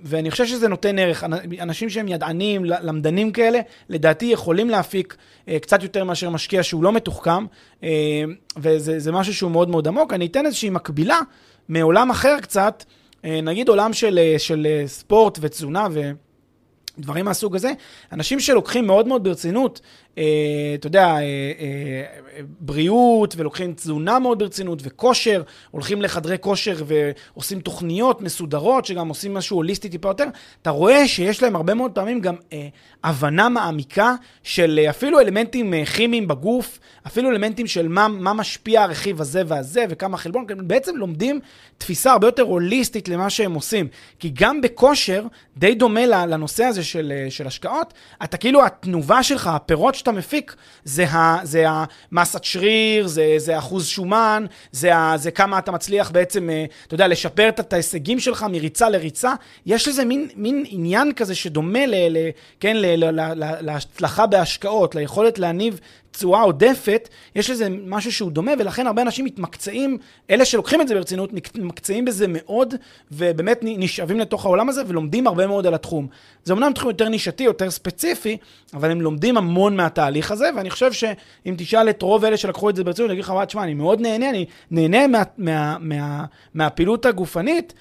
ואני 0.04 0.30
חושב 0.30 0.46
שזה 0.46 0.68
נותן 0.68 0.98
ערך. 0.98 1.24
אנשים 1.61 1.90
שהם 1.90 2.08
ידענים, 2.08 2.64
למדנים 2.64 3.32
כאלה, 3.32 3.61
לדעתי 3.88 4.24
יכולים 4.24 4.70
להפיק 4.70 5.16
קצת 5.62 5.82
יותר 5.82 6.04
מאשר 6.04 6.30
משקיע 6.30 6.62
שהוא 6.62 6.82
לא 6.82 6.92
מתוחכם, 6.92 7.46
וזה 8.56 9.12
משהו 9.12 9.35
שהוא 9.35 9.50
מאוד 9.50 9.68
מאוד 9.68 9.88
עמוק. 9.88 10.12
אני 10.12 10.26
אתן 10.26 10.46
איזושהי 10.46 10.70
מקבילה 10.70 11.20
מעולם 11.68 12.11
אחר 12.11 12.37
קצת, 12.40 12.85
נגיד 13.24 13.68
עולם 13.68 13.92
של, 13.92 14.35
של 14.38 14.66
ספורט 14.87 15.38
ותזונה 15.42 15.88
ו... 15.90 16.11
דברים 16.98 17.24
מהסוג 17.24 17.56
הזה, 17.56 17.72
אנשים 18.12 18.40
שלוקחים 18.40 18.87
מאוד 18.87 19.08
מאוד 19.08 19.24
ברצינות 19.24 19.80
אה, 19.80 19.87
אתה 20.14 20.87
יודע, 20.87 21.07
אה, 21.07 21.20
אה, 21.20 22.40
בריאות, 22.61 23.35
ולוקחים 23.37 23.72
תזונה 23.72 24.18
מאוד 24.18 24.38
ברצינות, 24.38 24.79
וכושר, 24.83 25.42
הולכים 25.70 26.03
לחדרי 26.03 26.37
כושר 26.40 26.77
ועושים 26.87 27.61
תוכניות 27.61 28.20
מסודרות, 28.20 28.85
שגם 28.85 29.09
עושים 29.09 29.35
משהו 29.35 29.57
הוליסטי 29.57 29.88
טיפה 29.88 30.09
יותר, 30.09 30.25
אתה 30.62 30.70
רואה 30.70 31.09
שיש 31.09 31.42
להם 31.42 31.57
הרבה 31.57 31.75
מאוד 31.75 31.90
פעמים 31.90 32.20
גם 32.20 32.35
הבנה 33.05 33.48
מעמיקה 33.48 34.14
של 34.42 34.81
אפילו 34.90 35.20
אלמנטים 35.20 35.75
כימיים 35.85 36.29
בגוף, 36.29 36.79
אפילו 37.07 37.31
אלמנטים 37.31 37.66
של 37.66 37.88
מה, 37.88 38.09
מה 38.09 38.33
משפיע 38.33 38.83
הרכיב 38.83 39.20
הזה 39.20 39.42
והזה, 39.46 39.85
וכמה 39.88 40.16
חלבון, 40.16 40.46
בעצם 40.57 40.96
לומדים 40.96 41.40
תפיסה 41.79 42.12
הרבה 42.12 42.27
יותר 42.27 42.42
הוליסטית 42.42 43.09
למה 43.09 43.31
שהם 43.31 43.55
עושים. 43.55 43.88
כי 44.18 44.31
גם 44.35 44.61
בכושר, 44.61 45.25
די 45.57 45.75
דומה 45.75 46.07
לנושא 46.07 46.64
הזה 46.64 46.85
של, 46.85 47.12
של 47.29 47.46
השקעות, 47.46 47.94
אתה 48.25 48.37
כאילו, 48.37 48.64
התנובה 48.66 49.22
שלך, 49.22 49.46
הפירות 49.46 49.94
שאתה 50.02 50.12
מפיק, 50.12 50.54
זה, 50.84 51.04
ה, 51.04 51.38
זה 51.42 51.64
המסת 51.68 52.44
שריר, 52.44 53.06
זה, 53.06 53.34
זה 53.36 53.58
אחוז 53.58 53.86
שומן, 53.86 54.46
זה, 54.72 54.96
ה, 54.96 55.12
זה 55.16 55.30
כמה 55.30 55.58
אתה 55.58 55.72
מצליח 55.72 56.10
בעצם, 56.10 56.50
אה, 56.50 56.64
אתה 56.86 56.94
יודע, 56.94 57.08
לשפר 57.08 57.48
את 57.48 57.72
ההישגים 57.72 58.20
שלך 58.20 58.46
מריצה 58.50 58.88
לריצה. 58.90 59.34
יש 59.66 59.88
לזה 59.88 60.04
מין, 60.04 60.28
מין 60.36 60.64
עניין 60.68 61.12
כזה 61.12 61.34
שדומה 61.34 61.86
ל, 61.86 61.94
ל, 61.94 62.30
כן, 62.60 62.76
ל, 62.76 63.04
ל, 63.04 63.20
ל, 63.20 63.44
ל, 63.44 63.54
להצלחה 63.60 64.26
בהשקעות, 64.26 64.94
ליכולת 64.94 65.38
להניב 65.38 65.80
תשואה 66.12 66.42
עודפת, 66.42 67.09
יש 67.35 67.51
לזה 67.51 67.68
משהו 67.87 68.12
שהוא 68.12 68.31
דומה, 68.33 68.53
ולכן 68.59 68.87
הרבה 68.87 69.03
אנשים 69.03 69.25
מתמקצעים, 69.25 69.98
אלה 70.31 70.44
שלוקחים 70.44 70.81
את 70.81 70.88
זה 70.88 70.94
ברצינות, 70.94 71.33
מתמקצעים 71.33 72.05
בזה 72.05 72.27
מאוד, 72.29 72.75
ובאמת 73.12 73.59
נשאבים 73.62 74.20
לתוך 74.20 74.44
העולם 74.44 74.68
הזה 74.68 74.83
ולומדים 74.87 75.27
הרבה 75.27 75.46
מאוד 75.46 75.66
על 75.66 75.75
התחום. 75.75 76.07
זה 76.44 76.53
אמנם 76.53 76.72
תחום 76.72 76.90
יותר 76.90 77.09
נישתי, 77.09 77.42
יותר 77.42 77.70
ספציפי, 77.70 78.37
אבל 78.75 78.90
הם 78.90 79.01
לומדים 79.01 79.37
המון 79.37 79.77
מהתהליך 79.77 80.31
הזה, 80.31 80.51
ואני 80.57 80.70
חושב 80.70 80.92
שאם 80.92 81.55
תשאל 81.59 81.90
את 81.90 82.03
רוב 82.03 82.25
אלה 82.25 82.37
שלקחו 82.37 82.70
את 82.70 82.77
זה 82.77 82.85
ברצינות, 82.85 83.11
אני 83.11 83.14
אגיד 83.14 83.25
לך, 83.25 83.35
תשמע, 83.46 83.62
אני 83.62 83.75
מאוד 83.75 84.01
נהנה, 84.01 84.31
אני 84.31 84.46
נהנה 84.70 85.07
מה, 85.07 85.22
מה, 85.38 85.77
מה, 85.81 86.25
מהפעילות 86.55 87.07
הגופנית, 87.07 87.75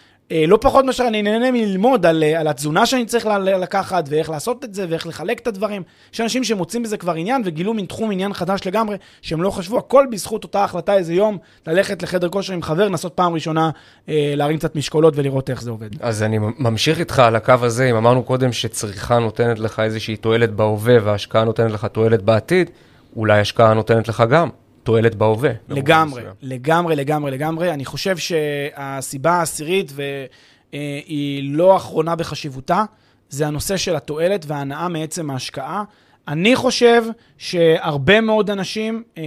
לא 0.47 0.57
פחות 0.61 0.85
מאשר 0.85 1.07
אני 1.07 1.21
נהנה 1.21 1.51
מללמוד 1.51 2.05
על, 2.05 2.23
אה, 2.23 2.39
על 2.39 2.47
התזונה 2.47 2.85
שאני 2.85 3.05
צריך 3.05 3.25
לקחת, 3.61 4.05
ואיך 4.09 4.29
לעשות 4.29 4.65
את 4.65 4.73
זה, 4.73 4.85
ואיך 4.89 5.07
לחלק 5.07 5.39
את 5.39 5.47
הדברים. 5.47 5.83
יש 6.13 6.21
אנשים 6.21 6.43
שמוצאים 6.43 6.83
בזה 6.83 6.97
כבר 6.97 7.13
עניין, 7.13 7.41
וגילו 7.45 7.73
מין 7.73 7.85
תחום 7.85 8.11
עניין 8.11 8.33
חדש 8.33 8.61
לגמרי, 8.65 8.97
שהם 9.21 9.41
לא 9.41 9.49
חשבו, 9.49 9.77
הכל 9.77 10.05
בזכות 10.11 10.43
אותה 10.43 10.63
החלטה 10.63 10.95
איזה 10.95 11.13
יום, 11.13 11.37
ללכת 11.67 12.03
לחדר 12.03 12.29
כושר 12.29 12.53
עם 12.53 12.61
חבר, 12.61 12.87
לנסות 12.87 13.13
פעם 13.13 13.33
ראשונה 13.33 13.69
אה, 14.09 14.33
להרים 14.35 14.57
קצת 14.57 14.75
משקולות 14.75 15.13
ולראות 15.17 15.49
איך 15.49 15.61
זה 15.61 15.71
עובד. 15.71 15.89
אז 15.99 16.23
אני 16.23 16.37
ממשיך 16.59 16.99
איתך 16.99 17.19
על 17.19 17.35
הקו 17.35 17.53
הזה, 17.61 17.89
אם 17.89 17.95
אמרנו 17.95 18.23
קודם 18.23 18.51
שצריכה 18.51 19.19
נותנת 19.19 19.59
לך 19.59 19.79
איזושהי 19.79 20.15
תועלת 20.15 20.51
בהווה 20.51 20.95
והשקעה 21.03 21.43
נותנת 21.43 21.71
לך 21.71 21.85
תועלת 21.85 22.21
בעתיד, 22.21 22.69
אולי 23.15 23.39
השקעה 23.39 23.73
נותנת 23.73 24.07
לך 24.07 24.23
גם 24.29 24.49
תועלת 24.83 25.15
בהווה. 25.15 25.51
לגמרי. 25.69 26.23
לגמרי, 26.41 26.95
לגמרי, 26.95 27.31
לגמרי. 27.31 27.73
אני 27.73 27.85
חושב 27.85 28.17
שהסיבה 28.17 29.31
העשירית, 29.31 29.91
והיא 29.95 31.53
לא 31.53 31.77
אחרונה 31.77 32.15
בחשיבותה, 32.15 32.83
זה 33.29 33.47
הנושא 33.47 33.77
של 33.77 33.95
התועלת 33.95 34.45
וההנאה 34.47 34.87
מעצם 34.87 35.29
ההשקעה. 35.29 35.83
אני 36.27 36.55
חושב 36.55 37.03
שהרבה 37.37 38.21
מאוד 38.21 38.49
אנשים 38.49 39.03
אה, 39.17 39.23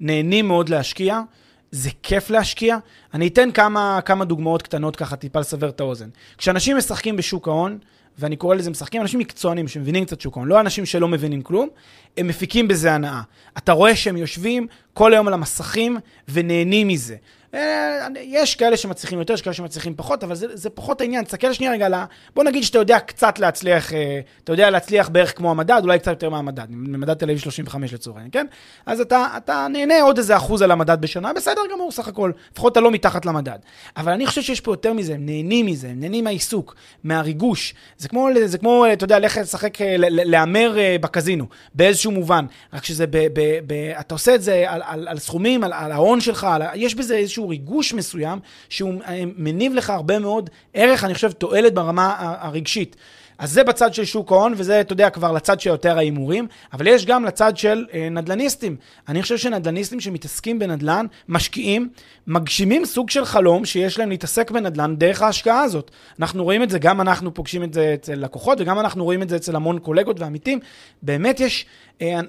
נהנים 0.00 0.48
מאוד 0.48 0.68
להשקיע. 0.68 1.20
זה 1.70 1.90
כיף 2.02 2.30
להשקיע. 2.30 2.76
אני 3.14 3.26
אתן 3.26 3.52
כמה, 3.52 4.00
כמה 4.04 4.24
דוגמאות 4.24 4.62
קטנות 4.62 4.96
ככה, 4.96 5.16
טיפה 5.16 5.40
לסבר 5.40 5.68
את 5.68 5.80
האוזן. 5.80 6.08
כשאנשים 6.38 6.76
משחקים 6.76 7.16
בשוק 7.16 7.48
ההון, 7.48 7.78
ואני 8.18 8.36
קורא 8.36 8.54
לזה 8.54 8.70
משחקים, 8.70 9.02
אנשים 9.02 9.20
מקצוענים 9.20 9.68
שמבינים 9.68 10.04
קצת 10.04 10.20
שוק 10.20 10.36
ההון, 10.36 10.48
לא 10.48 10.60
אנשים 10.60 10.86
שלא 10.86 11.08
מבינים 11.08 11.42
כלום, 11.42 11.68
הם 12.16 12.28
מפיקים 12.28 12.68
בזה 12.68 12.92
הנאה. 12.92 13.22
אתה 13.58 13.72
רואה 13.72 13.96
שהם 13.96 14.16
יושבים 14.16 14.66
כל 14.94 15.12
היום 15.12 15.28
על 15.28 15.34
המסכים 15.34 15.96
ונהנים 16.28 16.88
מזה. 16.88 17.16
אה, 17.54 18.06
יש 18.22 18.54
כאלה 18.54 18.76
שמצליחים 18.76 19.18
יותר, 19.18 19.34
יש 19.34 19.42
כאלה 19.42 19.54
שמצליחים 19.54 19.94
פחות, 19.96 20.24
אבל 20.24 20.34
זה, 20.34 20.46
זה 20.56 20.70
פחות 20.70 21.00
העניין. 21.00 21.24
תסתכל 21.24 21.52
שנייה 21.52 21.72
רגע. 21.72 22.04
בוא 22.34 22.44
נגיד 22.44 22.62
שאתה 22.62 22.78
יודע 22.78 22.98
קצת 23.00 23.38
להצליח, 23.38 23.92
אה, 23.92 24.20
אתה 24.44 24.52
יודע 24.52 24.70
להצליח 24.70 25.08
בערך 25.08 25.36
כמו 25.36 25.50
המדד, 25.50 25.80
אולי 25.82 25.98
קצת 25.98 26.10
יותר 26.10 26.30
מהמדד, 26.30 26.66
ממדד 26.70 27.14
תל 27.14 27.24
אביב 27.24 27.38
35 27.38 27.92
לצורך 27.92 28.16
העניין, 28.16 28.30
כן? 28.32 28.46
אז 28.86 29.00
אתה, 29.00 29.26
אתה 29.36 29.66
נהנה 29.70 30.02
עוד 30.02 30.18
איזה 30.18 30.36
אחוז 30.36 30.62
על 30.62 30.70
המדד 30.70 31.00
בשנה, 31.00 31.32
בסדר 31.32 31.60
גמור, 31.72 31.92
סך 31.92 32.08
הכל. 32.08 32.30
לפחות 32.52 32.72
אתה 32.72 32.80
לא 32.80 32.90
מתחת 32.90 33.26
למדד. 33.26 33.58
אבל 33.96 34.12
אני 34.12 34.26
חושב 34.26 34.42
שיש 34.42 34.60
פה 34.60 34.72
יותר 34.72 34.92
מזה, 34.92 35.14
הם 35.14 35.26
נהנים 35.26 35.66
מזה, 35.66 35.88
הם 35.88 36.00
נהנים 36.00 36.24
מהעיסוק, 36.24 36.74
מהריגוש. 37.04 37.74
זה 37.98 38.08
כמו, 38.08 38.28
זה 38.44 38.58
כמו 38.58 38.84
אתה 38.92 39.04
יודע, 39.04 39.18
ללכת 39.18 39.40
לשחק, 39.40 39.80
ל- 39.80 40.30
להמר 40.30 40.78
אה, 40.78 40.96
בקזינו, 41.00 41.46
באיזשהו 41.74 42.12
מובן. 42.12 42.46
רק 42.72 42.84
שזה, 42.84 43.06
ב, 43.06 43.16
ב, 43.16 43.40
ב, 43.66 43.72
אתה 44.00 44.14
עושה 44.14 44.34
את 44.34 44.42
זה 44.42 44.64
על, 44.68 44.82
על, 44.84 45.08
על 45.08 45.18
סכומים, 45.18 45.64
על, 45.64 45.72
על 45.72 45.92
ההון 45.92 46.20
שלך, 46.20 46.44
על, 46.44 46.62
יש 46.74 46.94
בזה 46.94 47.16
איזשהו 47.16 47.35
ריגוש 47.44 47.94
מסוים, 47.94 48.38
שהוא 48.68 49.02
אה, 49.02 49.22
מניב 49.36 49.74
לך 49.74 49.90
הרבה 49.90 50.18
מאוד 50.18 50.50
ערך, 50.74 51.04
אני 51.04 51.14
חושב, 51.14 51.32
תועלת 51.32 51.74
ברמה 51.74 52.36
הרגשית. 52.40 52.96
אז 53.38 53.52
זה 53.52 53.64
בצד 53.64 53.94
של 53.94 54.04
שוק 54.04 54.32
ההון, 54.32 54.54
וזה, 54.56 54.80
אתה 54.80 54.92
יודע, 54.92 55.10
כבר 55.10 55.32
לצד 55.32 55.60
של 55.60 55.70
יותר 55.70 55.98
ההימורים, 55.98 56.46
אבל 56.72 56.86
יש 56.86 57.06
גם 57.06 57.24
לצד 57.24 57.56
של 57.56 57.86
אה, 57.94 58.08
נדל"ניסטים. 58.08 58.76
אני 59.08 59.22
חושב 59.22 59.36
שנדל"ניסטים 59.36 60.00
שמתעסקים 60.00 60.58
בנדל"ן, 60.58 61.06
משקיעים, 61.28 61.88
מגשימים 62.26 62.84
סוג 62.84 63.10
של 63.10 63.24
חלום 63.24 63.64
שיש 63.64 63.98
להם 63.98 64.08
להתעסק 64.08 64.50
בנדל"ן 64.50 64.96
דרך 64.96 65.22
ההשקעה 65.22 65.62
הזאת. 65.62 65.90
אנחנו 66.18 66.44
רואים 66.44 66.62
את 66.62 66.70
זה, 66.70 66.78
גם 66.78 67.00
אנחנו 67.00 67.34
פוגשים 67.34 67.62
את 67.62 67.74
זה 67.74 67.94
אצל 67.94 68.14
לקוחות, 68.14 68.60
וגם 68.60 68.80
אנחנו 68.80 69.04
רואים 69.04 69.22
את 69.22 69.28
זה 69.28 69.36
אצל 69.36 69.56
המון 69.56 69.78
קולגות 69.78 70.20
ועמיתים. 70.20 70.58
באמת 71.02 71.40
יש, 71.40 71.66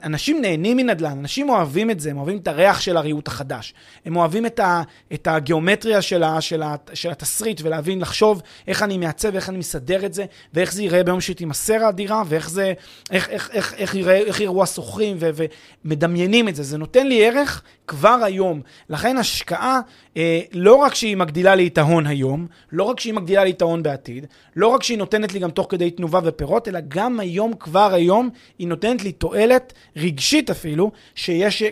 אנשים 0.04 0.42
נהנים 0.42 0.78
מנדל"ן, 0.78 1.18
אנשים 1.20 1.50
אוהבים 1.50 1.92
את 1.92 2.00
זה, 2.00 2.10
הם 2.10 2.18
אוהבים 2.18 2.38
את 2.38 2.48
הריח 2.48 2.82
של 2.82 2.98
הריהוט 2.98 3.28
החדש. 3.28 3.74
הם 4.06 4.16
אוהבים 4.16 4.46
את, 4.46 4.60
ה, 4.60 4.82
את 5.14 5.28
הגיאומטריה 5.28 6.02
של, 6.02 6.24
ה, 6.24 6.42
של, 6.42 6.64
ה, 6.64 6.76
של 6.94 7.12
התסריט, 7.12 7.62
ולהבין, 7.64 8.00
לחשוב 8.00 8.42
איך 8.68 8.84
אני 8.84 8.98
מעצב, 8.98 9.36
איך 9.36 9.50
אני 9.50 9.58
מסדר 9.58 10.06
את 10.06 10.14
זה, 10.14 10.26
ואיך 10.54 10.74
זה 10.74 10.82
ייראה 10.82 11.04
ביום 11.04 11.22
שתימסר 11.22 11.86
הדירה, 11.86 12.24
ואיך 12.28 12.50
זה, 12.50 12.74
איך, 13.12 13.30
איך, 13.30 13.50
איך, 13.54 13.74
איך, 13.74 13.96
יראה, 13.96 14.18
איך 14.18 14.40
יראו 14.40 14.64
השוכרים, 14.64 15.18
ומדמיינים 15.20 16.50
את 16.50 16.56
זה. 16.56 16.64
זה 16.64 16.78
נותן 16.78 17.08
לי 17.08 17.26
ערך 17.26 17.62
כבר 17.88 18.20
היום. 18.24 18.62
לכן 18.90 19.18
השקעה, 19.18 19.80
אה, 20.18 20.42
לא 20.54 20.76
רק 20.76 20.96
שהיא 20.96 21.18
מגדילה 21.18 21.56
לי 21.56 21.68
את 21.68 21.78
ההון 21.78 22.08
היום, 22.08 22.48
לא 22.72 22.84
רק 22.84 23.00
שהיא 23.00 23.14
מגדילה 23.14 23.44
לי 23.44 23.52
את 23.52 23.62
ההון 23.62 23.84
בעתיד, 23.84 24.26
לא 24.56 24.68
רק 24.68 24.84
שהיא 24.84 24.98
נותנת 24.98 25.34
לי 25.34 25.40
גם 25.40 25.52
תוך 25.52 25.68
כדי 25.70 25.92
תנובה 25.92 26.20
ופירות, 26.24 26.68
אלא 26.68 26.80
גם 26.88 27.20
היום, 27.20 27.54
כבר 27.60 27.94
היום, 27.94 28.30
היא 28.60 28.68
נותנת 28.68 29.04
לי 29.04 29.12
תועלת 29.12 29.57
רגשית 29.96 30.50
אפילו, 30.50 30.92
שיש. 31.16 31.64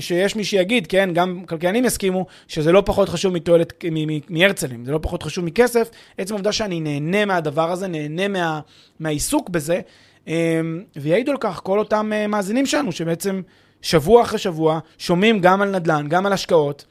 שיש 0.00 0.36
מי 0.36 0.44
שיגיד, 0.44 0.86
כן, 0.86 1.10
גם 1.12 1.42
כלכלנים 1.48 1.84
יסכימו, 1.84 2.26
שזה 2.48 2.72
לא 2.72 2.82
פחות 2.86 3.08
חשוב 3.08 3.32
מתועלת, 3.32 3.84
מהרצלים, 4.28 4.84
זה 4.84 4.92
לא 4.92 4.98
פחות 5.02 5.22
חשוב 5.22 5.44
מכסף. 5.44 5.90
עצם 6.18 6.34
העובדה 6.34 6.52
שאני 6.52 6.80
נהנה 6.80 7.24
מהדבר 7.24 7.70
הזה, 7.70 7.88
נהנה 7.88 8.28
מה, 8.28 8.60
מהעיסוק 9.00 9.48
בזה, 9.48 9.80
אה, 10.28 10.60
ויעידו 10.96 11.32
על 11.32 11.38
כך 11.40 11.60
כל 11.62 11.78
אותם 11.78 12.12
אה, 12.14 12.26
מאזינים 12.26 12.66
שלנו, 12.66 12.92
שבעצם 12.92 13.42
שבוע 13.82 14.22
אחרי 14.22 14.38
שבוע 14.38 14.78
שומעים 14.98 15.40
גם 15.40 15.62
על 15.62 15.76
נדל"ן, 15.76 16.06
גם 16.08 16.26
על 16.26 16.32
השקעות. 16.32 16.84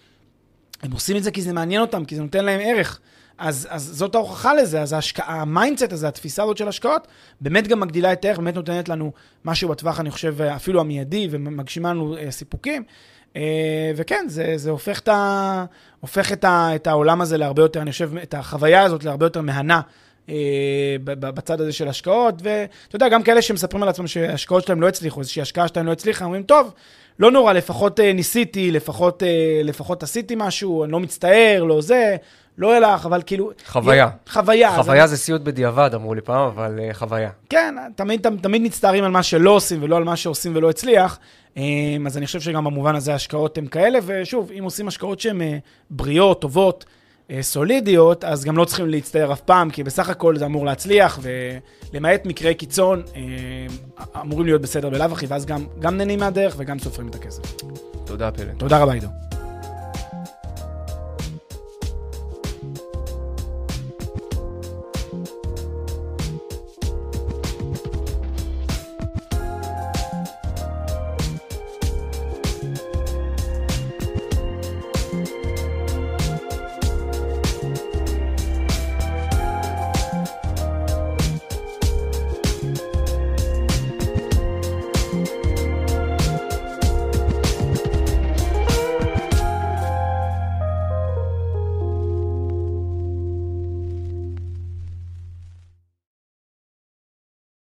הם 0.84 0.92
עושים 0.92 1.18
את 1.18 1.24
זה 1.24 1.32
כי 1.32 1.42
זה 1.42 1.54
מעניין 1.54 1.82
אותם, 1.82 2.06
כי 2.06 2.16
זה 2.16 2.22
נותן 2.22 2.46
להם 2.46 2.60
ערך. 2.64 3.00
אז, 3.40 3.68
אז 3.70 3.84
זאת 3.94 4.16
ההוכחה 4.16 4.54
לזה, 4.54 4.82
אז 4.82 4.94
ההשקעה, 4.94 5.42
ה-mindset 5.42 5.94
הזה, 5.94 6.08
התפיסה 6.08 6.44
הזאת 6.44 6.58
של 6.58 6.68
השקעות, 6.68 7.08
באמת 7.42 7.68
גם 7.68 7.80
מגדילה 7.80 8.14
את 8.14 8.26
הערך, 8.26 8.38
באמת 8.38 8.56
נותנת 8.56 8.90
לנו 8.90 9.12
משהו 9.46 9.70
בטווח, 9.70 10.00
אני 10.00 10.12
חושב, 10.12 10.42
אפילו 10.42 10.82
המיידי, 10.82 11.28
ומגשימה 11.32 11.94
לנו 11.94 12.18
אה, 12.18 12.32
סיפוקים. 12.32 12.84
אה, 13.36 13.92
וכן, 13.96 14.26
זה, 14.28 14.54
זה 14.56 14.70
הופך, 14.70 15.00
את, 15.00 15.08
ה, 15.08 15.66
הופך 16.00 16.32
את, 16.32 16.44
ה, 16.44 16.76
את 16.76 16.88
העולם 16.88 17.22
הזה 17.22 17.38
להרבה 17.38 17.62
יותר, 17.62 17.82
אני 17.82 17.92
חושב, 17.92 18.18
את 18.18 18.34
החוויה 18.34 18.84
הזאת 18.84 19.04
להרבה 19.04 19.26
יותר 19.26 19.42
מהנה. 19.42 19.82
אה, 20.30 20.96
בצד 21.04 21.62
הזה 21.62 21.72
של 21.72 21.88
השקעות, 21.88 22.36
ואתה 22.44 22.96
יודע, 22.96 23.10
גם 23.10 23.24
כאלה 23.24 23.42
שמספרים 23.42 23.84
על 23.84 23.90
עצמם 23.90 24.08
שהשקעות 24.08 24.66
שלהם 24.66 24.82
לא 24.82 24.88
הצליחו, 24.88 25.20
איזושהי 25.20 25.42
השקעה 25.42 25.68
שלהם 25.68 25.86
לא 25.86 25.92
הצליחה, 25.92 26.26
אומרים, 26.26 26.44
טוב, 26.44 26.74
לא 27.20 27.32
נורא, 27.32 27.54
לפחות 27.54 28.00
אה, 28.00 28.14
ניסיתי, 28.14 28.72
לפחות, 28.72 29.24
אה, 29.24 29.62
לפחות 29.64 30.04
עשיתי 30.04 30.34
משהו, 30.38 30.84
אני 30.84 30.92
לא 30.92 31.00
מצטער, 31.00 31.64
לא 31.64 31.82
זה, 31.82 32.16
לא 32.60 32.78
אלך, 32.78 33.06
אבל 33.06 33.22
כאילו... 33.26 33.52
חוויה. 33.66 34.10
חוויה. 34.30 34.76
חוויה 34.76 35.08
זה 35.08 35.18
סיוט 35.18 35.42
בדיעבד, 35.42 35.90
אמרו 35.94 36.14
לי 36.14 36.22
פעם, 36.22 36.48
אבל 36.48 36.80
אה, 36.80 36.94
חוויה. 36.94 37.30
כן, 37.50 37.76
תמיד, 37.96 38.28
תמיד, 38.42 38.62
מצטערים 38.62 39.04
על 39.04 39.12
מה 39.12 39.24
שלא 39.24 39.50
עושים 39.50 39.84
ולא 39.84 39.98
על 39.98 40.04
מה 40.04 40.16
שעושים 40.16 40.56
ולא 40.56 40.70
הצליח. 40.70 41.20
אמ, 41.58 42.08
אז 42.08 42.18
אני 42.18 42.26
חושב 42.26 42.40
שגם 42.40 42.64
במובן 42.64 42.96
הזה 42.96 43.12
ההשקעות 43.12 43.58
הן 43.58 43.68
כאלה, 43.68 44.00
ושוב, 44.06 44.52
אם 44.60 44.64
עושים 44.64 44.88
השקעות 44.88 45.20
שהן 45.20 45.42
אה, 45.42 45.58
בריאות, 45.90 46.42
טובות, 46.42 46.86
אה, 47.32 47.42
סולידיות, 47.42 48.24
אז 48.24 48.44
גם 48.44 48.58
לא 48.58 48.66
צריכים 48.66 48.90
להצטער 48.90 49.34
אף 49.34 49.42
פעם, 49.42 49.70
כי 49.70 49.84
בסך 49.84 50.10
הכל 50.10 50.38
זה 50.38 50.46
אמור 50.46 50.66
להצליח, 50.66 51.20
ולמעט 51.92 52.26
מקרי 52.26 52.56
קיצון, 52.56 53.04
אה, 53.16 53.22
אמורים 54.22 54.46
להיות 54.46 54.62
בסדר 54.62 54.90
בלאו 54.90 55.12
הכי, 55.12 55.26
ואז 55.26 55.46
גם, 55.46 55.66
גם 55.80 55.98
נהנים 55.98 56.20
מהדרך 56.20 56.56
וגם 56.58 56.80
סופרים 56.80 57.08
את 57.08 57.16
הכסף. 57.16 57.56
תודה, 58.06 58.32
פלד. 58.32 58.56
תודה 58.58 58.80
רבה, 58.80 58.94
עידו. 58.94 59.29